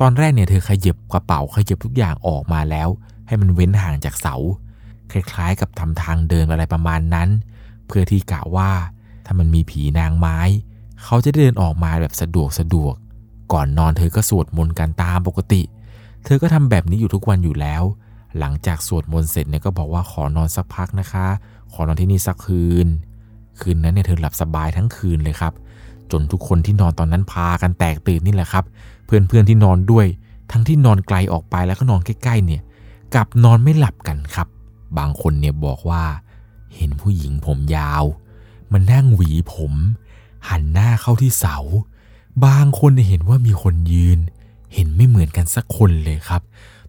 [0.00, 2.88] ตอนแรกเนี่ยเธอขยับกระเป๋าขยับทุกอย่างออกมาแล้ว
[3.26, 4.36] ให้มันเว้นห่างจากเสา
[5.12, 7.28] คล้ายๆ กับทำทางเดินอะไรประมาณนั้น
[7.86, 10.38] เพื่อที่กะว่าามันมีผีนางไม้
[11.04, 12.94] เขาจะได้เดินออกมาแบบสะดวกสะดวก
[13.52, 15.62] ก่อนนอนเธอก็สวดมนต์กันตามปกติ
[16.24, 17.82] เธอก็ทำแบบนี้อยู่ทุกวันอยู่แล้ว
[18.38, 21.26] หลังจากสวดมนต์เสร็จเนี่ยก็บอกว่าขอนอนสักพักนะคะ
[21.72, 22.86] ขอนอนที่นี่สักคืน
[23.60, 25.52] คืนนั้นเนี่ยเธอหลับสบายทั้งคืนเลยครับ
[26.10, 28.64] จนทุกคนที่นอนตอนนั้นพากันแตกตื่นนี่แหละครับ
[29.04, 30.06] เพื่อนๆที่นอนด้วย
[30.52, 32.62] ทั้งที่นอนไกลออกไปแล้วก็นอนใกล้ๆเนี่ย
[33.14, 34.48] กลับนอนไม่หลับกันครับ
[34.98, 36.02] บางคนเนี่ยบอกว่า
[36.76, 38.04] เห็นผู้หญิงผมยาว
[38.72, 39.72] มันนั่งหวีผม
[40.48, 41.56] หันหน้าเข้าที่เสา
[42.46, 44.18] บางคนเห็นว่ามีคนยืน
[44.74, 46.42] เห็นไม่เหมือนกันสักคนเลยครับ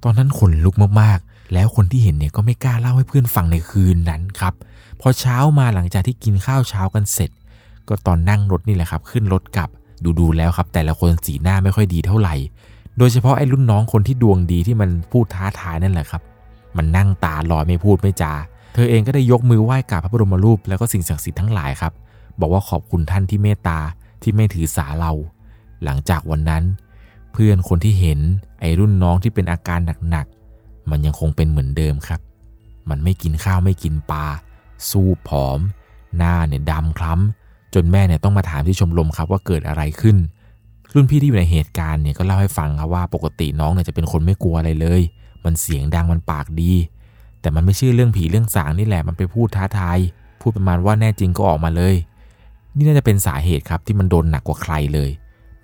[0.04, 4.54] ตอนนั้นขนลุกมากๆ แล้วคนที่เห็นเนี่ยก็ไม่กล้าเล่าให้เพื่อนฟังในคืนนั้นครับ
[5.02, 7.32] พอเช้ามาหลังจากที่กินข้าวเช้ากันเสร็จ
[7.88, 9.70] ก็ตอนนั่งรถนี่แหละครับ ขึ้นรถกลับ
[10.20, 12.36] ดูๆแล้วครับ แต่ละคนสีหน้าไม่ค่อยดีเท่าไหร่
[12.98, 16.22] โดยเฉพาะไอ้รุ่นน้องคนที่ดวงดีที่มันพูดท้าทายนั่นแหละครับ
[16.78, 18.34] มันนั่งตาลอยไม่พูดไม่จา
[18.74, 21.94] เธอเองก็ได้ยกมือไหว้กราบพระบรมรูปแล้วก็สิ่งศักดิ์สิทธิ์ทั้งหลายครับ
[22.40, 23.80] บอกว่าขอบคุณท่านที่เมตตา
[24.22, 25.12] ที่ไม่ถือสาเรา
[25.84, 26.64] หลังจากวันนั้น
[27.32, 28.20] เพื่อนคนที่เห็น
[28.60, 32.22] ไอรุ่นน้องที่เป็นอาการหนักๆมันยังคงเป็นเหมือนเดิมครับ
[32.90, 34.26] มันไม่กินข้าวไม่กินปลา
[34.90, 35.60] สู้ผอม
[36.18, 40.18] หน้าเนี่ยดำคล้ำจนแม่เนี่ยต้องมาถามที่ชมรมครับว่าเกิดอะไรขึ้น
[40.94, 45.02] รุ่นพี่ที่อยู่ในเหตุการณ์เนี่ยก็เล่าให้ฟังครับว่าปกติน้องเนี่ยจะเป็นคนไม่กลัวอะไรเลย
[45.46, 46.74] มันเสียงดังมันปากดี
[47.44, 49.98] แต่มันไม่เชื่อเรื่องผีเรื่องสางนี่แหละมันไปพูดท้าทาย
[50.42, 51.96] พูดประมาณว่าแน่จริงก็ออกมาเลย
[52.76, 55.10] นี่น่าจะเป็นสาเหตุครับที่มันโดนหนักกว่าใครเลย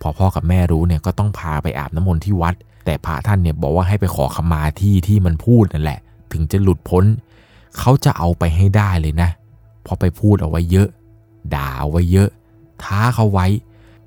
[0.01, 5.99] พอพ่อกับแม่รู้เนี่ยก็ต้องพาไปอาบน้ำมนต์ที่วัด แต่พระท่านเนี่ยบอกว่าให้ไปขอขมาที่ที่มันพูดนั่นแหละ
[6.31, 7.05] ถึงจะหลุดพ้น
[7.77, 9.29] เขาจะเอาไปให้ได้เลยนะ
[9.85, 10.87] พอไปพูดเอาไว้เยอะ
[11.55, 12.29] ด่าเอาไว้เยอะ
[12.83, 13.47] ท้าเขาไว้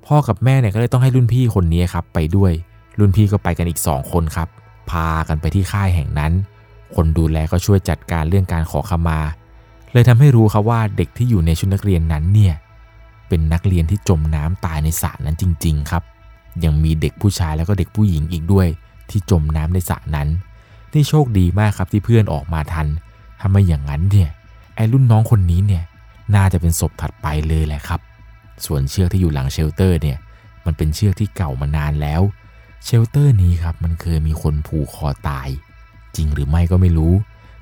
[0.05, 2.51] พ่อกับแม่เนี่ยก็เลยต้องให้รุ่นพี่คนนี้ครับไปด้วย
[2.99, 4.47] รุ่นพี่ก็ไปกันอีกสองคนครับ
[4.89, 6.31] พากันไปที่ค่ายแห่งนั้น
[6.95, 9.19] คนดูแลก็ช่วยจัดการเรื่องการขอขมา
[9.93, 12.55] เลยทำให้รู้ครับว่าเด็กที่อยู่ในชุดนักเรียนนั้นเนี่ย
[13.27, 16.03] เป็นนักเรียนที่จมน้ำตายในสระนั้นจริง ๆ ครับ
[16.63, 18.67] ยังมีเด็กผู้ชายแล้วก็เด็กผู้หญิงอีกด้วย
[19.09, 20.27] ที่จมน้ำในสระนั้น
[20.93, 22.87] นี่โชคดีมากครับที่เพื่อนออกมาทัน
[23.39, 24.29] ถ้าไม่อย่างนั้นเนี่ย
[24.75, 25.83] ไอ้รุ่นน้องคนนี้เนี่ย
[26.35, 27.99] น่าจะเป็นศพถัดไปเลยแหละครับ
[28.65, 30.17] ส่วนเชือกที่อยู่หลัง shelter เนี่ย
[30.65, 32.21] มันเป็นเชือกที่เก่ามานานแล้ว
[32.85, 35.47] shelter นี้ครับมันเคยมีคนผูกคอตาย
[36.15, 37.13] จริงหรือไม่ก็ไม่รู้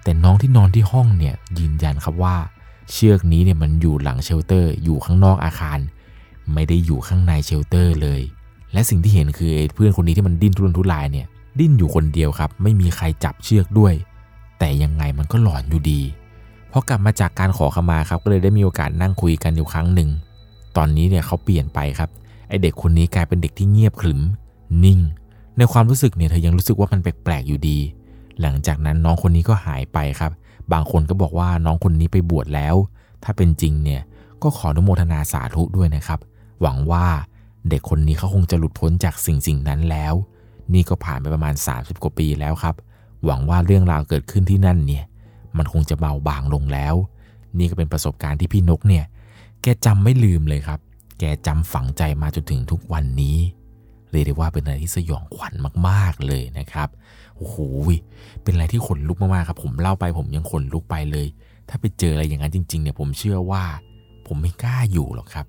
[0.03, 2.35] แต่น้องที่นอนที่ห้องเนี่ยยืนยันครับว่า
[2.91, 5.79] เชือกนี้เนี่ยมันอยู่หลัง shelter อยู่ข้างนอกอาคาร
[6.53, 8.21] ไม่ได้อยู่ข้างใน shelter เลย
[8.73, 11.27] และสิ่งที่เห็นคือเพื่อนคนนี้ที่มันดิ้นทุรนทุรายเนี่ย
[11.59, 13.93] ดิ้นอยู่คนเดียวครับ ไม่มีใครจับเชือกด้วย
[14.59, 16.01] แต่ยังไงมันก็หลอนอยู่ดี
[16.71, 20.09] พอกลับมาจากการขอขมาครับก็เลยได้มีโอกาสนั่งคุยกันอยู่ครั้งหนึ่ง
[20.77, 22.09] ตอนนี้เนี่ยเขาเปลี่ยนไปครับ
[22.47, 24.19] ไอเด็กคนนี้กลายเป็นเด็กที่เงียบขรึม
[24.83, 24.99] นิ่ง
[25.57, 27.77] ในความรู้สึกเนี่ยเธอยังรู้สึกว่ามันแปลกๆอยู่ดี
[28.41, 30.31] หลังจากนั้นน้องคนนี้ก็หายไปครับ
[30.73, 32.75] บางคนก็บอกว่าน้องคนนี้ไปบวชแล้ว
[33.23, 34.01] ถ้าเป็นจริงเนี่ย
[34.43, 36.19] ก็ขออนุโมทนาสาธุด้วยนะครับ
[36.61, 37.05] หวังว่า
[37.69, 40.13] เด็กคนนี้เขาคงจะหลุดพ้นจากสิ่งสิ่งนั้นแล้ว
[40.73, 42.75] นี่ก็ผ่านไปประมาณ 30 กว่าปีแล้วครับ
[43.25, 45.05] หวังว่าเรื่องราวเกิดขึ้นที่นั่นเนี่ย
[45.57, 46.95] มันคงจะเบาบางลงแล้ว
[47.57, 49.05] นี่ก็เป็นประสบการณ์ที่พี่นกเนี่ย
[49.61, 50.79] แกจำไม่ลืมเลยครับ
[51.19, 53.37] แกจำฝังใจมาจนถึงทุกวันนี้
[54.11, 55.53] เรียกได้ว่าเป็นอะไรที่สยองขวัญ
[55.87, 56.89] มากๆเลยนะครับ
[57.41, 57.59] โอ้โห
[58.43, 61.27] เป็นอะไรที่ขนลุกมากๆครับ ผมเล่าไปผมยังขนลุกไปเลย
[61.69, 63.63] ถ้าไปเจออะไรอย่างนั้นจริงๆเนี่ยผมเชื่อว่า
[64.27, 65.45] ผมไม่กล้าอยู่หรอกครับ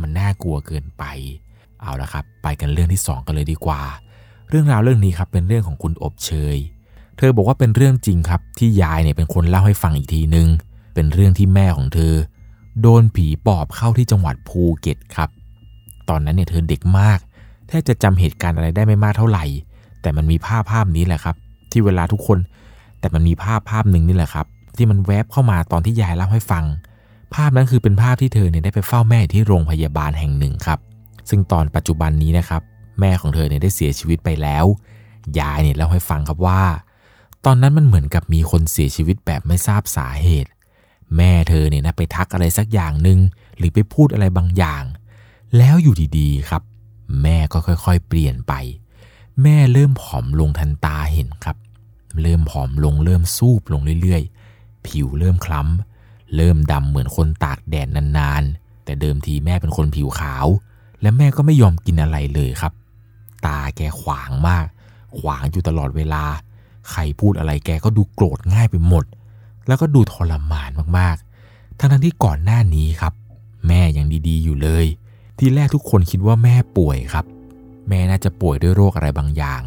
[0.00, 1.04] มันน่ากลัวเกินไป
[1.82, 3.82] เอาละครับ ไปกันเรื่องที่ 2 กันเลยดีกว่า
[4.50, 6.56] เรื่องราวเรื่องนี้ครับเป็นเรื่องของคุณอบเชย
[7.16, 10.48] เธอบอกว่าเป็นเรื่องจริงครับที่ยายเนี่ยเป็นคนเล่าให้ฟังอีกทีนึง
[10.94, 12.14] เป็นเรื่องที่แม่ของเธอ
[12.80, 15.30] โดนผีปอบเข้าที่จังหวัดภูเก็ตครับ
[16.08, 17.18] ตอนนั้นเนี่ยเธอเด็กมาก
[17.68, 19.44] แทบจะจำเหตุการณ์อะไรได้ไม่มากเท่าไหร่
[20.06, 21.36] แต่มันมีภาพภาพนี้แหละครับ
[21.72, 22.38] ที่เวลาทุกคน
[23.00, 26.64] แต่มันมีภาพภาพหนึ่งนี่แหละครับ ที่มันแวบเข้ามาตอนที่ยายเล่าให้ฟัง
[27.34, 30.78] ภาพนั้นคือเป็นภาพที่เธอเนี่ยได้ไปเฝ้าแม่ที่โรงพยาบาลแห่งหนึ่งครับ
[31.28, 32.62] ซึ่งตอนปัจจุบันนี้นะครับ
[33.00, 34.64] แม่ของเธอเนี่ยได้เสียชีวิตไปแล้ว
[35.38, 36.62] ยายเนี่ยเล่าให้ฟังครับว่า
[37.44, 40.50] ตอนนั้นมันเหมือนกับมีคนเสียชีวิตแบบไม่ทราบสาเหตุ
[41.16, 43.18] แม่เธอเนี่ยนะไปทักอะไรสักอย่างหนึ่ง
[43.56, 44.82] หรือไปพูดอะไรบางอย่าง
[45.56, 46.62] แล้วอยู่ดีๆครับ
[47.22, 48.52] แม่ก็ค่อยๆ เปลี่ยนไป
[49.42, 51.56] แม่เริ่มผอมลงทันตาเห็นครับ
[52.22, 60.46] เริ่มผอมลงเริ่มสูบลงเรื่อยๆ ผิวเริ่มคล้ำ เริ่มดำเหมือนคนตากแดดนานๆ แต่เดิมทีแม่เป็นคนผิวขาว
[61.02, 62.72] และแม่ก็ไม่ยอมกินอะไรเลยครับ
[63.46, 64.66] ตาแกขวางมาก
[65.18, 66.24] ขวางอยู่ตลอดเวลา
[66.90, 69.04] ใครพูดอะไรแกก็ดูโกรธง่ายไปหมด
[69.66, 73.12] แล้วก็ดูทรมานมากๆ ทั้งนั้นที่ก่อนหน้านี้ครับ
[73.68, 74.86] แม่ยังดีๆอยู่เลย
[75.38, 77.26] ทีแรกทุกคนคิดว่าแม่ป่วยครับ
[77.88, 79.62] แม่น่าจะป่วยด้วยโรคอะไรบางอย่าง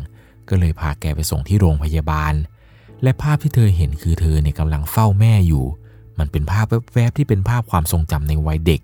[0.50, 2.34] ก็เลยพาแกไปส่งที่โรงพยาบาล
[3.04, 5.66] และภาพที่เธอเห็นคือเธอเนี่ยกำลังเฝ้าแม่อยู่
[6.20, 8.82] มันเป็นภาพแวบๆที่เป็นภาพความทรงจำในวัยเด็ก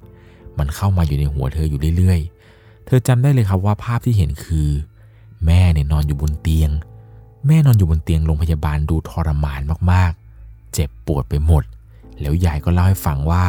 [0.57, 4.69] มันเข้ามาอยู่ในหัวเธออยู่เรื่อยๆ เธอจำได้เลยครับว่าภาพที่เห็นคือ
[5.45, 6.71] แม่เนี่ยนอนอยู่บนเตียง
[7.47, 11.63] แม่นอนอยู่บนเตียงโรงพยาบาลดูทรมานมากๆ เจ็บปวดไปหมด
[12.21, 13.45] แล้วยายก็เล่าให้ฟังว่า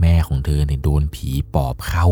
[0.00, 2.06] แม่ของเธอเนี่ยโดนผีปอบเข้า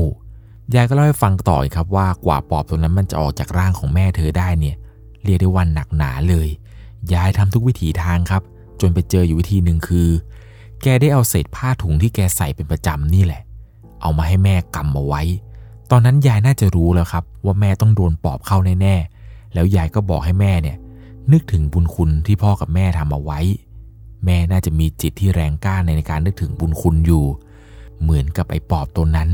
[0.75, 4.77] ยายก็เล่าให้ฟังต่ออีกครับว่ากว่าปอบตัวนั้นมันจะออกจากร่างของแม่เธอได้เนี่ย
[5.25, 6.49] เรียกได้ว่าหนักหนาเลย
[7.15, 8.43] ยายทำทุกวิถีทางครับ
[8.81, 10.09] จนไปเจออยู่วิธีหนึ่งคือ
[10.83, 13.43] แกได้เอาเศษผ้าถุงที่แกใส่เป็นประจำนี่แหละ
[14.01, 15.23] เอามาให้แม่กำเอาไว้
[15.91, 20.77] ตอนนั้นยายน่าจะรู้แล้วครับ ว่าแม่ต้องโดนปอบเข้าแน่ๆแล้วยายก็บอกให้แม่เนี่ย
[21.33, 23.41] นึกถึงบุญคุณที่พ่อกับแม่ทำเอาไว้
[24.25, 27.25] แม่น่าจะมีจิตที่แรงกล้าในการนึกถึงบุญคุณอยู่
[28.03, 29.29] เหมือนกับไอ้ปอบตัวนั้น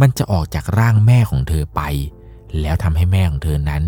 [0.00, 1.82] มันจะออกจากร่างแม่ของเธอไป
[2.60, 3.82] แล้วทำให้แม่ของเธอนั้น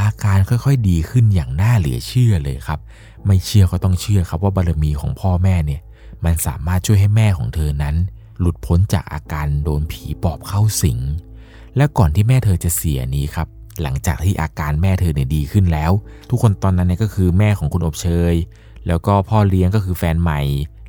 [0.00, 2.80] อาการค่อยๆดีขึ้นอย่างน่าเหลือเชื่อเลยครับ
[3.26, 5.80] ไม่เชื่อก็ต้องเชื่อครับว่าบารมีของพ่อแม่เนี่ย
[6.24, 7.96] มันสามารถช่วยให้แม่ของเธอนั้น
[8.40, 10.98] หลุดพ้นจากอาการโดนผีปอบเข้าสิง
[11.76, 13.48] และก่อนที่แม่เธอจะเสียนี้ครับ
[13.82, 15.92] หลังจากที่อาการแม่เธอเนี่ยดีขึ้นแล้ว
[16.30, 18.34] ทุกคนตอนนั้นเนี่ยก็คือแม่ของคุณอบเชย
[18.86, 20.40] แล้วก็พ่อเลี้ยงก็คือแฟนใหม่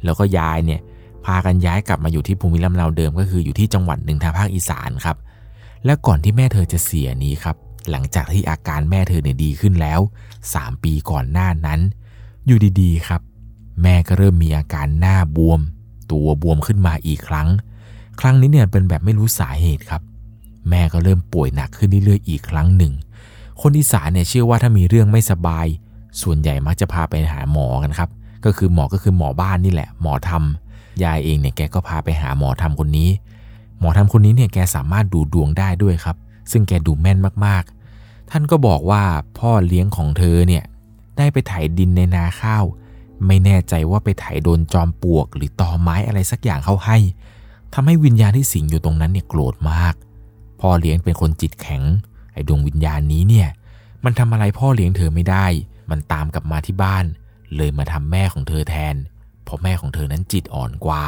[0.04, 0.82] แล้วก็ยายเนี่ย
[1.28, 5.18] พากันย้ายกลับมาอยู่ที่ภูมิลำเนาเดิมก็คืออยู่ที่จังหวัดหนึ่งทางภาคอีสานครับ
[5.86, 7.56] และก่อนที่แม่เธอจะเสียนี้ครับ
[7.90, 10.00] หลังจากที่อาการแม่เธอเนี่ยดีขึ้นแล้ว
[10.44, 11.80] 3 ปีก่อนหน้านั้น
[12.46, 13.22] อยู่ดีๆครับ
[13.84, 15.60] แม่ก็เริ่มมีอาการหน้าบวม
[16.12, 17.48] ตัวบวมขึ้นมาอีกครั้ง
[18.20, 20.02] ครั้งนี้เนี่ยเป็นแบบไม่รู้สาเหตุครับ
[20.70, 22.94] แม่ก็เริ่มป่วยหนักขึ้นเรื่อยๆอีกครั้งหนึ่ง
[23.62, 25.68] คนอีสานเนี่ยเชื่อว่าถ้ามีเรื่องไม่สบาย
[26.22, 28.10] ส่วนใหญ่มักจะพาไปหาหมอกันครับ
[28.46, 30.67] ก็คือหมอก็คือหมอบ้านนี่แหละ หมอทำ
[31.04, 33.10] ยายเองเนี่ยแกก็พาไปหาหมอทำคนนี้
[33.80, 36.18] หมอทำคนนี้เนี่ยแกสามารถดูดวงได้ด้วยครับ
[36.52, 39.04] ซึ่งแกดูแม่นมากๆ ท่านก็บอกว่า
[39.40, 40.64] พ่อเลี้ยงของเธอเนี่ย
[41.18, 42.66] ได้ไปไถดินในนาข้าว
[43.26, 46.98] ไม่แน่ใจว่าไปไถโดนจอมปลวก หรือตอไม้อะไรสักอย่างเข้าให้
[47.74, 49.96] ทำให้วิญญาณที่สิงอยู่ตรงนั้นเนี่ยโกรธมาก
[50.62, 51.84] พ่อเลี้ยงเป็นคนจิตแข็ง
[52.34, 53.48] ไอ้ดวงวิญญาณนี้เนี่ย
[54.04, 55.46] มันทำอะไรพ่อเลี้ยงเธอไม่ได้
[55.90, 57.06] มันตามกลับมาที่บ้าน
[57.56, 58.96] เลยมาทำแม่ของเธอแทน
[59.48, 61.04] เพราะแม่ของเธอนั้นจิตอ่อนกว่า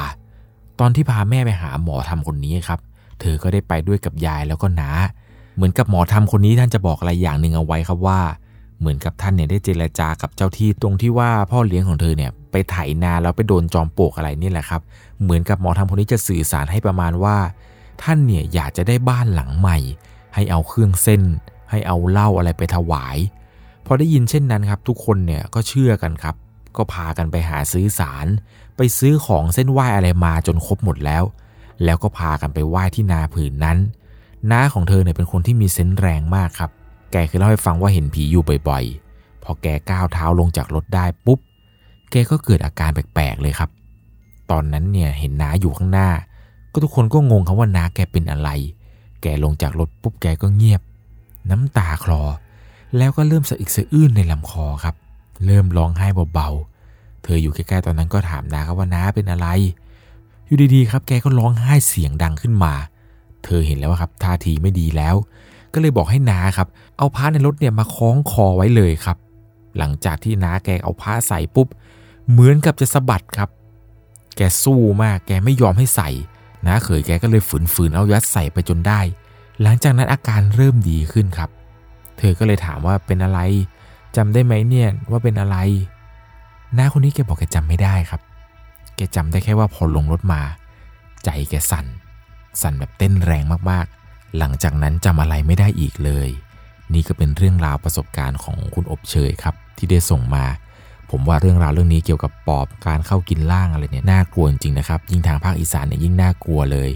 [0.80, 2.80] ตอนที่พาแม่ไปหาหมอทำคนนี้ครับ
[3.20, 4.92] เธอก็ได้ไปด้วยกับยายแล้วก็น้า
[5.56, 8.20] เหมือนกับหมอทำคนนี้ท่านจะบอกอะไรอย่างหนึ่งเอาไว้ครับว่า
[8.80, 14.82] เหมือนกับท่านเนี่ยได้เจรจากับเจ้าที่ตรงที่ว่าพ่อเลี้ยงของเธอเนี่ยไปไถนาแล้วไปโดนจอมปลวกอะไรนี่แหละครับ
[15.22, 17.38] เหมือนกับหมอธรรมคนนี้จะสื่อสารให้ประมาณว่า
[18.04, 19.78] ท่านเนี่ยอยากจะได้บ้านหลังใหม่
[20.36, 21.22] ให้เอาเครื่องเส้น
[21.70, 23.18] ให้เอาเหล้าอะไรไปถวาย
[23.86, 26.36] พอได้ยินเช่นนั้นครับ ทุกคนเนี่ยก็เชื่อกันครับ
[26.80, 28.28] ก็พากันไปหาซื้อสาร
[28.78, 31.24] ไปซื้อของเส้นไหว้อะไรมาจนครบหมดแล้ว
[31.84, 33.78] แล้วก็พากันไปไหว้ที่นาผืนนั้น
[34.52, 36.72] น้าของเธอเนี่ยเป็นคนที่มีเซนส์แรงมากครับ
[37.12, 41.40] แกเคยเล่าให้ฟังว่าเห็นผีอยู่บ่อยๆ พอแกก้าวเท้าลงจากรถได้ปุ๊บ
[42.12, 43.70] แกก็เกิดอาการแปลกๆเลยครับ
[44.52, 46.10] ตอนนั้นเนี่ยเห็นน้าอยู่ข้างหน้า
[46.72, 48.50] ก็ทุกคนก็งงครับว่าน้าแกเป็นอะไร
[49.22, 50.82] แกลงจากรถปุ๊บแกก็เงียบ
[51.50, 52.22] น้ำตาคลอ
[52.98, 54.96] แล้วก็เริ่มสะอึกสะอื้นในลำคอครับ
[55.46, 59.48] เริ่มร้องไห้เบาๆ เธออยู่ใกล้ๆตอนนั้นก็ถามนาครับว่าน้าเป็นอะไร
[60.46, 62.74] อยู่ดีๆครับแกก็ร้องไห้เสียงดังขึ้นมา
[63.44, 65.16] เธอเห็นแล้วครับท่าทีไม่ดีแล้ว
[65.74, 69.18] ก็เลยบอกให้น้าครับ เอาผ้าในรถเนี่ยมาคล้องคอไว้เลยครับ
[69.78, 71.68] หลังจากที่น้าแกเอาผ้าใส่ปุ๊บ
[72.30, 73.50] เหมือนกับจะสะบัดครับ
[74.38, 76.10] แกสู้มากแกไม่ยอมให้ใส่
[76.66, 77.42] น้าเขยแกก็เลย
[77.74, 79.00] ฝืนๆเอายัดใส่ไปจนได้
[79.62, 81.50] หลังจากนั้นอาการเริ่มดีขึ้นครับ
[82.18, 83.40] เธอก็เลยถามว่าเป็นอะไร
[84.16, 85.58] จำได้ไหมเนี่ยว่าเป็นอะไร
[86.78, 88.22] น้าคนนี้แกบอกแกจำไม่ได้ครับ
[88.96, 90.42] แกจำได้แค่ว่าพอลงรถมา
[91.26, 91.86] ใจแกสั่น
[92.62, 96.30] สั่นแบบเต้นแรงมากๆ หลังจากนั้นจำอะไรไม่ได้อีกเลย
[96.94, 100.46] นี่ก็เป็นเรื่องราวประสบการณ์ของคุณอบเชยครับ ที่ได้ส่งมา
[101.10, 106.90] ผมว่าเรื่องราวเรื่องนี้เกี่ยวกับปอบการเข้ากินล่างอะไรเนี่ยน่ากลัวจริงๆนะครับ ยิ่งทางภาคอีสานเนี่ยยิ่งน่ากลัวเลย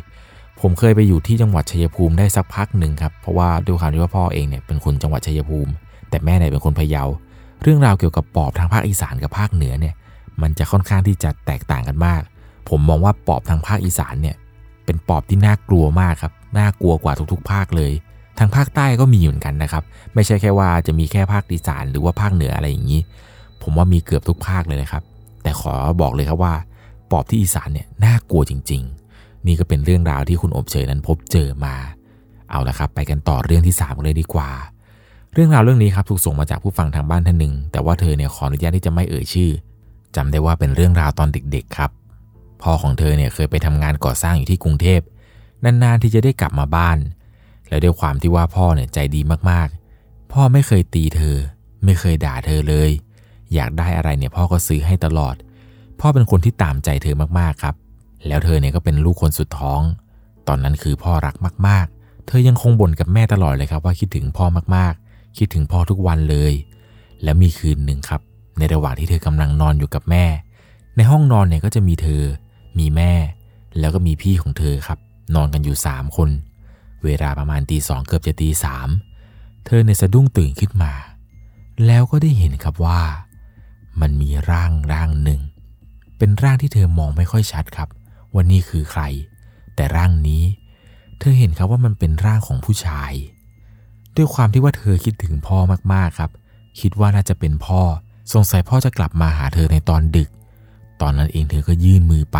[0.60, 5.72] ผมเคยไปอยู่ที่จังหวัดชัยภูมิได้สักพักหนึ่งครับเพราะว่าด้วยความที่ว่าพ่อเองเนี่ยเป็นคนจังหวัดชัยภูมิ
[6.14, 7.04] แต่แม่เนี่ยเป็นคนพะเยา
[7.62, 9.96] เรื่องราวเกี่ยวกับปอบทางภาคอีสานกับภาคเหนือเนี่ย
[10.42, 12.22] มันจะค่อนข้างที่จะแตกต่างกันมาก
[12.70, 14.36] ผมมองว่าปอบทางภาคอีสานเนี่ย
[14.86, 17.92] เป็นปอบที่น่ากลัวมากครับน่ากลัวกว่าทุกๆ ภาคเลย
[18.38, 23.02] ทางภาคใต้ก็มีเหมือนกันนะครับ ไม่ใช่แค่ว่าจะมีแค่ภาคอีสานหรือว่าภาคเหนืออะไรอย่างนี้
[23.62, 25.04] ผมว่ามีเกือบทุกภาคเลยนะครับ
[25.44, 26.54] แต่ขอบอกเลยครับว่า
[27.12, 28.82] ปอบที่อีสานเนี่ยน่ากลัวจริง
[29.16, 31.76] ๆ นี่ก็เป็นเรื่องราวที่คุณอบเชยนั้นพบเจอมา
[32.52, 34.50] เอาละครับ ไปกันต่อเรื่องที่3กันเลยดีกว่า
[35.34, 39.52] เรื่องราวเรื่องนี้ครับถูกส่งมาจากผู้ฟังทางบ้านท่านหนึ่ง แต่ว่าเธอเนี่ยขออนุญาตที่จะไม่เอ่ยชื่อ
[40.16, 41.92] จำได้ว่าเป็นเรื่องราวตอนเด็กๆครับ
[42.62, 45.02] พ่อของเธอเนี่ยเคยไปทำงานก่อสร้างอยู่ที่กรุงเทพ
[45.64, 46.98] นานๆที่จะได้กลับมาบ้าน
[47.70, 51.38] แล้วด้วยความที่ว่าพ่อเนี่ยใจดีมากๆ พ่อไม่เคยตีเธอ
[51.86, 52.90] ไม่เคยด่าเธอเลย
[53.54, 55.36] อยากได้อะไรเนี่ยพ่อก็ซื้อให้ตลอด
[56.00, 57.76] พ่อเป็นคนที่ตามใจเธอมากๆครับ
[58.28, 59.82] แล้วเธอเนี่ยก็เป็นลูกคนสุดท้อง
[60.48, 61.36] ตอนนั้นคือพ่อรัก
[61.68, 65.03] มากๆ เธอยังคงบ่นกับแม่ตลอดเลยครับว่าคิดถึงพ่อมากๆ
[65.38, 66.54] คิดถึงพ่อทุกวันเลย
[67.24, 68.22] แล้วมีคืนหนึ่งครับ
[68.58, 70.26] ในระหว่างที่เธอกำลังนอนอยู่กับแม่
[70.96, 72.24] ในห้องนอนเนี่ยก็จะมีเธอ
[72.80, 73.14] มีแม่
[73.80, 75.00] แล้วก็มีพี่ของเธอครับ
[75.36, 76.30] นอนกันอยู่สามคน
[77.04, 78.90] เวลาประมาณตีสองเกือบจะตีสาม
[79.66, 80.94] เธอในสะดุ้งตื่นขึ้นมา
[81.86, 83.02] แล้วก็ได้เห็นครับว่า
[84.02, 85.42] มันมีร่างร่างหนึ่ง
[86.18, 87.90] เป็นร่างที่เธอมองไม่ค่อยชัดครับ
[88.34, 89.02] ว่านี่คือใคร
[89.76, 90.44] แต่ร่างนี้
[91.20, 93.12] เธอเห็นครับว่ามันเป็นร่างของผู้ชาย
[94.16, 95.58] ด้วยความที่ว่าเธอคิดถึงพ่อ
[95.94, 96.32] มากๆครับ
[96.80, 97.82] คิดว่าน่าจะเป็นพ่อ
[98.34, 100.30] สงสัยพ่อจะกลับมาหาเธอในตอนดึก
[101.02, 102.40] ตอนนั้นเองเธอก็ยื่นมือไป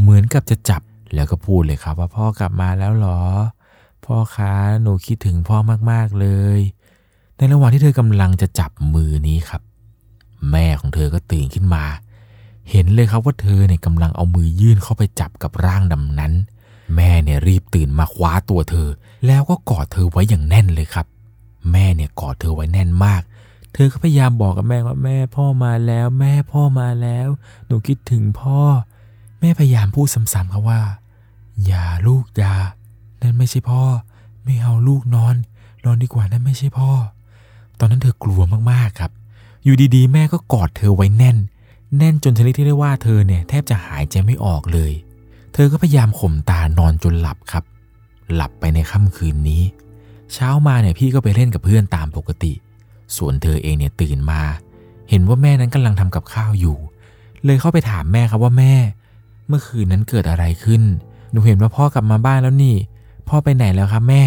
[0.00, 0.82] เหมือนกับจะจับ
[1.14, 3.20] แล้วก็พูดเลยครับว่าพ่อกลับมาแล้วหรอ
[4.04, 5.56] พ่อคะหนูคิดถึงพ่อ
[5.90, 6.58] มากๆเลย
[7.36, 9.62] ในระหว่างที่เธอกำลังจะจับมือนี้ครับ
[10.50, 11.84] แม่ของเธอก็ตื่นขึ้นมา
[12.70, 16.32] เห็นเลยครับว่าเธอเนี่ยกำลังเอามือยื่นเข้าไปจับกับร่างดำนั้น
[16.96, 18.88] แม่เนี่ยรีบตื่นมาคว้าตัวเธอ
[19.26, 21.06] แล้วก็กอดเธอไว้อย่างแน่นเลยครับ
[21.72, 23.22] แม่เนี่ยกอดเธอไว้แน่นมาก
[23.72, 27.28] เธอก็พยายามบอกกับแม่ว่าแม่พ่อมาแล้ว แม่พ่อมาแล้ว
[27.66, 28.60] หนูคิดถึงพ่อ
[29.40, 30.80] แม่พยายามพูดซ้ำๆครับว่า
[31.66, 32.54] อย่าลูกอย่า
[33.22, 33.82] นั่นไม่ใช่พ่อ
[34.44, 35.34] ไม่เอาลูกนอน
[35.84, 36.90] นอนดีกว่านั่นไม่ใช่พ่อ
[37.78, 39.10] ตอนนั้นเธอกลัวมากๆครับ
[39.64, 41.36] อยู่ดีๆ แม่ก็กอดเธอไว้แน่น
[41.98, 44.92] แน่นจนชนิดที่ได้ว่าเธอเนี่ยแทบจะหายใจไม่ออกเลย
[45.52, 47.64] เธอก็พยายามข่มตานอนจนหลับครับ
[48.34, 49.62] หลับไปในค่ำคืนนี้
[50.32, 52.52] เช้ามาเนี่ยพี่ก็ไปเล่นกับเพื่อนตามปกติ
[53.16, 54.42] ส่วนเธอเองเนี่ยตื่นมา
[55.10, 56.76] เห็นว่าแม่นั้นกำลังทำกับข้าวอยู่
[57.44, 58.74] เลยเข้าไปถามแม่ครับว่าแม่
[59.48, 60.82] เมื่อคืนนั้นเกิดอะไรขึ้น
[61.30, 62.76] หนูเห็นว่าพ่อกลับมาบ้านแล้วนี่
[63.28, 64.24] พ่อไปไหนแล้วครับแม่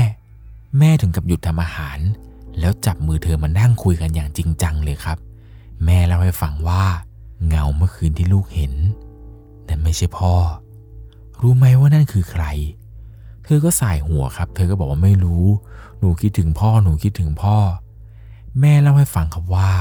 [0.79, 1.99] แม่ถึงกับหยุดทำอาหาร
[2.59, 5.17] แล้วจับมือเธอมานั่งคุยกันอย่างจริงจังเลยครับ
[5.85, 6.83] แม่เล่าให้ฟังว่า
[7.47, 8.73] เงาเมื่อคืนที่ลูกเห็น
[9.67, 10.33] นั่นไม่ใช่พ่อ
[11.43, 12.45] รู้ไหมว่านั่นคือใคร
[13.43, 15.45] เธอก็สายหัวครับ เธอก็บอกว่าไม่รู้
[15.99, 17.57] หนูคิดถึงพ่อ หนูคิดถึงพ่อ
[18.59, 19.71] แม่เล่าให้ฟังครับว่า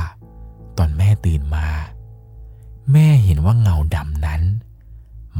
[0.79, 1.67] ตอนแม่ตื่นมา
[2.93, 4.43] แม่เห็นว่าเงาดำนั้น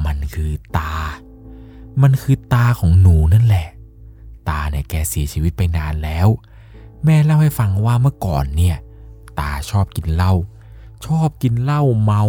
[0.05, 0.95] มันคือตา
[2.03, 3.69] มันคือตาของหนูนั่นแหละ
[4.49, 6.29] ตาเนี่ยแกเสียชีวิตไปนานแล้ว
[7.05, 8.77] แม่เล่าให้ฟังว่าเมื่อก่อนเนี่ย
[9.41, 10.33] ตาชอบกินเหล้า
[11.07, 12.23] ชอบกินเหล้าเมา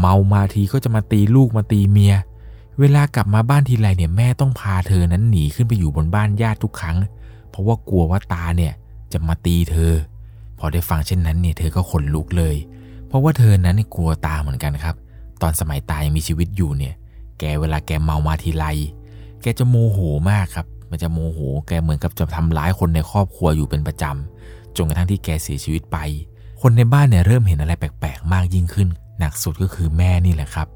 [0.00, 2.14] เมามาทีก็จะมาตีลูกมาตีเมีย
[2.80, 6.96] เวลากลับมาบ้านทีไรเนี่ยแม่ต้องพาเธอนั้นหนีขึ้นไปอยู่บนบ้านญาติทุกครั้ง
[7.50, 8.72] เพราะว่ากลัวว่าตาเนี่ย
[9.12, 9.92] จะมาตีเธอ
[10.58, 12.56] พอได้ฟังเช่นนั้นเนี่ยเธอก็ขนลุกเลย
[13.06, 14.96] เพราะว่าเธอนั้นกลัวตาเหมือนกันครับ
[15.42, 16.94] ตอนสมัยตายังมีชีวิตอยู่เนี่ย
[17.38, 18.64] แกเวลาแกเมามาทีไร
[19.42, 19.98] แกจะโมโห
[20.30, 25.96] มากครับ มันจะโมโห แกเหมือนกับจะทำร้ายคนในครอบครัวอยู่เป็นประจำจนกระทั่งที่แกเสียชีวิตไป
[26.60, 30.66] คนในบ้านเนี่ยเริ่มเห็นอะไรแปลกๆ มากยิ่งขึ้น หนักสุดก็คือแม่นี่แหละครับ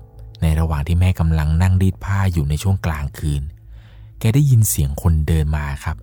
[0.43, 3.43] ในระหว่างที่แม่กำลังนั่งรีดผ้าอยู่ในช่วงกลางคืน
[4.19, 5.97] แกได้ยินเสียงคนเดินมาครับ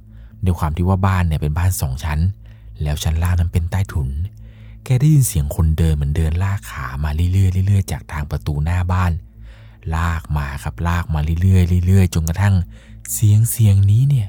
[0.44, 2.20] ด้วยความที่ว่าบ้านเนี่ยเป็นบ้านสองชั้น
[2.84, 4.10] แล้วชั้นล่างนั้นเป็นใต้ถุน
[4.84, 9.12] แกได้ยินเสียงคนเดินเหมือนเดินลากขามาเรื่อยๆเรื่อยๆจากทางประตูหน้าบ้าน
[9.96, 12.56] ลากมาครับลากมาเรื่อยๆเรื่อยๆจนกระทั่ง
[13.14, 14.28] เสียงเสียงนี้เนี่ย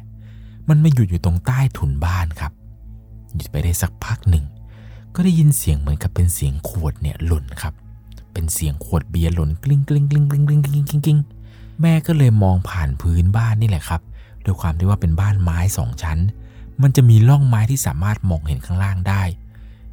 [0.69, 2.53] มันมาหยุดอยู่ตรงใต้ถุนบ้านครับ
[3.35, 4.45] หยุดไปได้สักพักหนึ่ง
[5.15, 7.75] ก็ได้ยินเสียงเหมือนกับเป็นเสียงขวดเนี่ยหล่นครับ
[8.39, 11.19] เป็นเสียงขวดเบียร์หล่นกลิ้งกลิ้งกลิ้งกลิ้งกลิ้งกลิ้งกลิ้งกลิ้ง
[11.81, 14.01] แม่ก็เลยมองผ่านพื้นบ้านนี่แหละครับ
[14.45, 16.19] ด้วยความที่ว่าเป็นบ้านไม้สองชั้น
[16.83, 19.23] มันจะมีร่องไม้ที่สามารถมองเห็นข้างล่างได้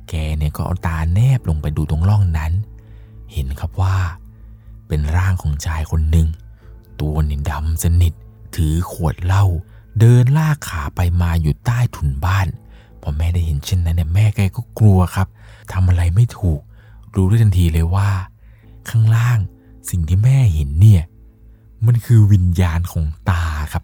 [0.09, 2.51] แกเนี่ยก็เอาตาแนบลงไปดูตรงร่องนั้น
[3.31, 3.97] เห็นครับว่า
[4.87, 6.27] เป็นร่างของชายคนหนึ่ง
[6.99, 8.13] ตัวนี่ดำสนิท
[8.55, 9.45] ถือขวดเหล้า
[9.99, 12.47] เดินลากขาไปมาอยู่ใต้ถุนบ้าน
[13.01, 15.27] พอแม่ได้เห็นเช่นนั้นเนี่ยแม่แกก็กลัวครับ
[15.71, 16.61] ทำอะไรไม่ถูก
[17.15, 18.09] รู้ได้ทันทีเลยว่า
[18.89, 19.39] ข้างล่าง
[19.89, 21.03] สิ่งที่แม่เห็นเนี่ย
[21.85, 23.83] มันคือวิญญาณของตาครับ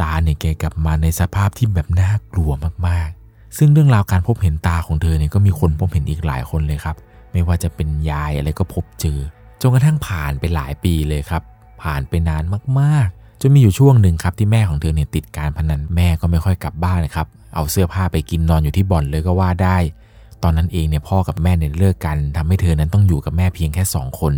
[0.00, 2.50] ตาเนี่ยแกกลับมาในสภาพที่แบบน่ากลัว
[2.86, 6.96] มากๆ ซึ่งเรื่องราวการพบเห็นตาของเธอเนี่ยก็มีคนพบเห็นอีกหลายคนเลยครับ
[7.32, 9.18] ไม่ว่าจะเป็นยายอะไรก็พบเจอ
[9.60, 11.42] จนกระทั่งผ่านไปหลายปีเลยครับ
[11.82, 12.44] ผ่านไปนาน
[12.80, 19.76] มากๆจนมีอยู่ช่วงหนึ่งครับที่แม่ของเธอเนี่ยติดการพนันแม่ก็ไม่ค่อยกลับบ้านนะครับเอาเสื้อผ้าไปกินนอนอยู่ที่บ่อนเลยก็ว่าได้
[20.44, 24.34] ตอนนั้นเองเนี่ยพ่อกับแม่เนี่ยเลิกกันทำให้เธอนั้นต้องอยู่กับแม่เพียงแค่สองคน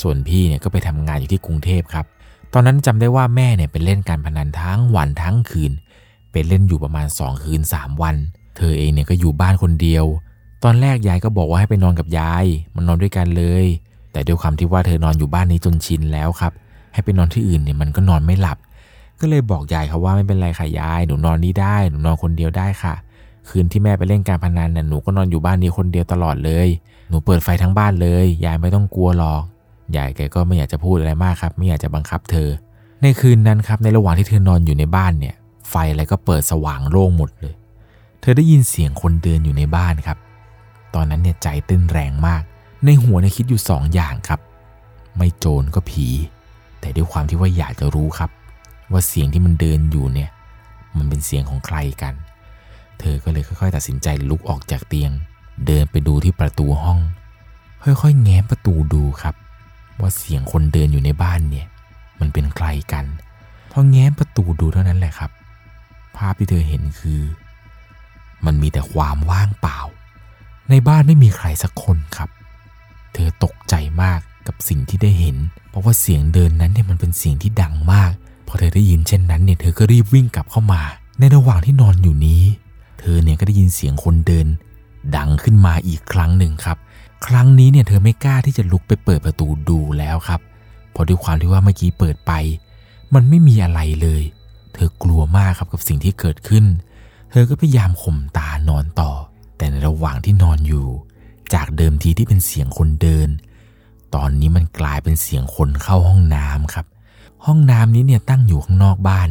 [0.00, 2.06] ส่วนพี่เนี่ยก็ไปทำงานอยู่ที่กรุงเทพครับ
[2.52, 5.72] ตอนนั้นจำได้ว่าแม่เนี่ยไปเล่นการพนันทั้งวันทั้งคืน
[6.32, 8.16] เป็นเล่นอยู่ประมาณ 2 คืน 3 วัน
[8.56, 10.04] เธอเองเนี่ยก็อยู่บ้านคนเดียว
[10.64, 12.44] ตอนแรกยายก็บอกว่าให้ไปนอนกับยาย
[12.74, 13.66] มันนอนด้วยกันเลย
[14.12, 16.52] แต่ด้วยความที่ว่าเธอนอนอยู่บ้านนี้จนชินแล้วครับ
[16.92, 18.58] ให้ไปนอนที่อื่นเนี่ยมันก็นอนไม่หลับ
[19.20, 22.94] ก็เลยบอกยายเขาว่าไม่เป็นไรค่ะยาย หนูนอนนี่ได้ หนูนอนคนเดียวได้ค่ะ
[23.48, 26.68] คืนที่แม่ไปเล่นการพนันน่ะหนูก็นอนอยู่บ้านนี้คนเดียวตลอดเลย
[27.08, 29.42] หนูเปิดไฟทั้งบ้านเลย ยายไม่ต้องกลัวหรอก
[29.96, 32.48] ยายแกก็ไม่อยากจะพูดอะไรมากครับ ไม่อยากจะบังคับเธอ
[33.02, 35.34] ในคืนนั้นครับในระหว่างที่เธอนอนอยู่ในบ้านเนี่ย
[35.70, 37.54] ไฟอะไรก็เปิดสว่างโล่งหมดเลย
[38.20, 40.18] เธอได้ยินเสียงคนเดินอยู่ในบ้านครับ
[40.94, 42.42] ตอนนั้นเนี่ยใจเต้นแรงมาก
[42.84, 44.40] ในหัวเนี่ยคิดอยู่สองอย่างครับ
[45.16, 46.06] ไม่โจรก็ผี
[46.80, 48.30] แต่ด้วยความที่ว่าอยากจะรู้ครับ
[48.92, 50.30] ว่าเสียงที่มันเดินอยู่เนี่ย
[50.96, 52.14] มันเป็นเสียงของใครกัน
[53.00, 55.12] เธอก็เลยค่อยๆ ตัดสินใจลุกออกจากเตียง
[55.66, 57.00] เดินไปดูที่ประตูห้อง
[57.84, 59.34] ค่อยๆ แง้มประตูดูครับ
[60.00, 61.66] ว่าเสียงคนเดินอยู่ในบ้านเนี่ย
[62.20, 63.04] มันเป็นใครกัน
[63.72, 65.30] พอแง้มประตูดูเท่านั้นแหละครับ
[66.16, 67.20] ภาพที่เธอเห็นคือ
[68.46, 69.78] มันมีแต่ความว่างเปล่า
[70.70, 72.28] ในบ้านไม่มีใครสักคนครับ
[73.14, 75.36] เธอตกใจมากกับสิ่งที่ได้เห็น
[75.70, 78.12] เพราะว่าเสียงเดินนั้นเนี่ยมันเป็นเสียงที่ดังมาก
[78.46, 80.82] พอเธอได้ยินเช่นนั้นเนี่ยเธอก็รีบวิ่งกลับเข้ามา
[81.18, 82.42] ในระหว่างที่นอนอยู่นี้
[82.98, 84.46] เธอเนี่ยก็ได้ยินเสียงคนเดิน
[85.16, 86.78] ดังขึ้นมาอีกครั้งหนึ่งครับ
[87.26, 90.40] ครั้งนี้เนี่ยเธอไม่กล้าที่จะลุกไปเปิดประตูดูแล้วครับ
[90.92, 92.32] เพราะด้วยความที่ว่าเมื่อกี้เปิดไป
[93.14, 94.22] มันไม่มีอะไรเลย
[94.74, 96.64] เธอกลัวมากครับกับสิ่งที่เกิดขึ้น
[97.30, 99.12] เธอก็พยายามข่มตานอนต่อ
[99.56, 100.86] แต่ในระหว่างที่นอนอยู่
[101.54, 103.28] จากเดิมทีที่เป็นเสียงคนเดิน
[104.14, 106.86] ตอนนี้มันกลายเป็นเสียงคนเข้าห้องน้ำครับ
[107.46, 109.28] ห้องน้ำนี้เนี่ยตั้งอยู่ข้างนอกบ้าน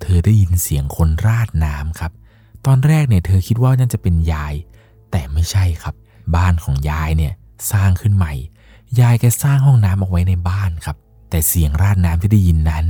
[0.00, 2.12] เธอได้ยินเสียงคนราดน้ำครับ
[2.66, 4.54] ตอนแรกเนี่ยเธอคิดว่านั่นจะเป็นยาย
[5.10, 5.94] แต่ไม่ใช่ครับ
[6.36, 7.32] บ้านของยายเนี่ย
[7.72, 8.32] สร้างขึ้นใหม่
[9.00, 10.96] ยายแกสร้างห้องน้ำเอาไว้ในบ้านครับ
[11.30, 12.86] แต่เสียงราดน้ำที่ได้ยินนั้น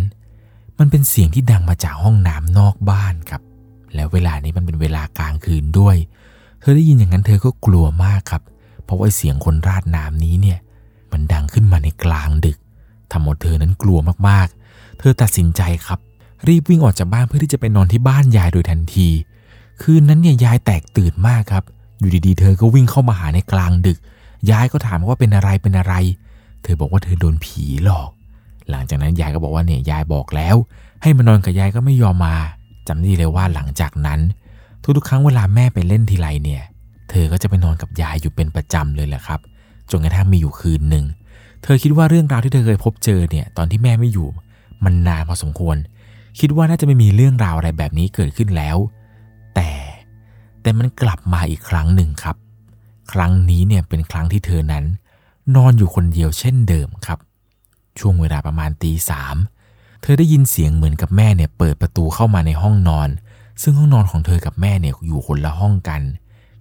[0.78, 3.42] มันเป็นเสียงที่ดังมาจากห้องน้ำนอกบ้านครับ
[3.94, 5.96] แล้วเวลานี้มันเป็นเวลากลางคืนด้วย
[6.60, 8.42] เธอได้ยินอย่างนั้นเธอก็กลัวมากครับ
[8.84, 10.58] เพราะว่าเสียงคนราดน้ำนี้เนี่ย
[11.12, 12.58] มันดังขึ้นมาในกลางดึก
[13.12, 13.98] ทำเอาเธอนั้นกลัว
[14.28, 15.98] มากๆ เธอตัดสินใจครับ
[16.48, 19.08] รีบวิ่งออกจากบ้านเพื่อที่จะไปนอนที่บ้านยายโดยทันที
[19.82, 21.64] คืนนั้นเนี่ยยายแตกตื่นมากครับ
[21.98, 23.98] อยู่ดีๆ เธอก็วิ่งเข้ามาหาในกลางดึก
[24.50, 25.94] ยายก็ถามว่าเป็นอะไรเป็นอะไร
[26.62, 28.10] เธอบอกว่าเธอโดนผีหลอก
[28.70, 30.56] หลังจากนั้นยายก็บอกว่าเนี่ยยายบอกแล้ว
[31.02, 32.36] ให้มานอนกับยายก็ไม่ยอมมา
[32.88, 34.20] จำได้เลยว่าหลังจากนั้น
[34.96, 36.62] ทุกๆครั้งเวลาแม่ไปเล่นทีไรเนี่ย
[37.10, 39.40] เธอก็จะไปนอนกับยายอยู่เป็นประจำเลยแหละครับ
[39.90, 41.04] จนกระทั่งมีอยู่คืนหนึ่ง
[41.62, 44.28] เธอคิดว่าเรื่องราวที่เธอเคยพบเจอเนี่ยตอนที่แม่ไม่อยู่
[44.84, 45.76] มันนานพอสมควร
[46.40, 48.76] คิดว่าน่าจะไม่มีเรื่องราวอะไรแบบนี้เกิดขึ้นแล้ว
[49.58, 49.70] แต่
[50.62, 52.36] แต่มันกลับมาอีกครั้งหนึ่งครับ
[53.12, 54.84] ครั้งนี้เนี่ยเป็นครั้งที่เธอนั้น
[55.56, 57.18] นอนอยู่คนเดียวเช่นเดิมครับ
[57.98, 59.36] ช่วงเวลาประมาณตีสาม
[60.02, 63.08] เธอได้ยินเสียงเหมือนกับแม่เนี่ยเปิดประตูเข้ามาในห้องนอน
[63.62, 66.02] ซึ่งห้องนอนของเธอกับแม่เนี่ยอยู่คนละห้องกัน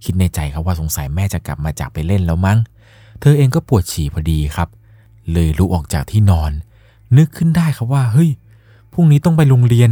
[0.04, 2.58] คิดในใจครับว่าสงสัยแม่จะกลับมาจากไปเล่นแล้วมั้ง
[3.20, 4.68] เธอเองก็ปวดฉี่พอดีครับ
[5.32, 6.52] เลยลุกออกจากที่นอน
[7.16, 8.30] นึกขึ้นได้ครับว่าเฮ้ย
[8.92, 9.90] พรุ่งนี้ต้องไปโรงเรียน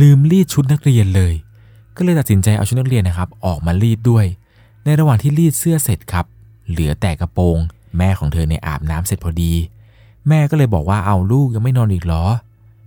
[0.00, 1.34] ลืมรีดชุดนักเรียนเลย
[1.96, 4.24] ก็เลยตัดสินใจเอาชุดนักเรียนนะครับ ออกมารีดด้วย
[4.84, 6.26] ในระหว่างที่รีดเสื้อเสร็จครับ
[6.70, 7.56] เหลือแต่กระโปรง
[7.98, 9.52] แม่ของเธอในอาบน้ำเสร็จพอดี
[10.28, 12.24] แม่ก็เลยบอกว่าเอาลูกยังไม่นอนอีกหรอ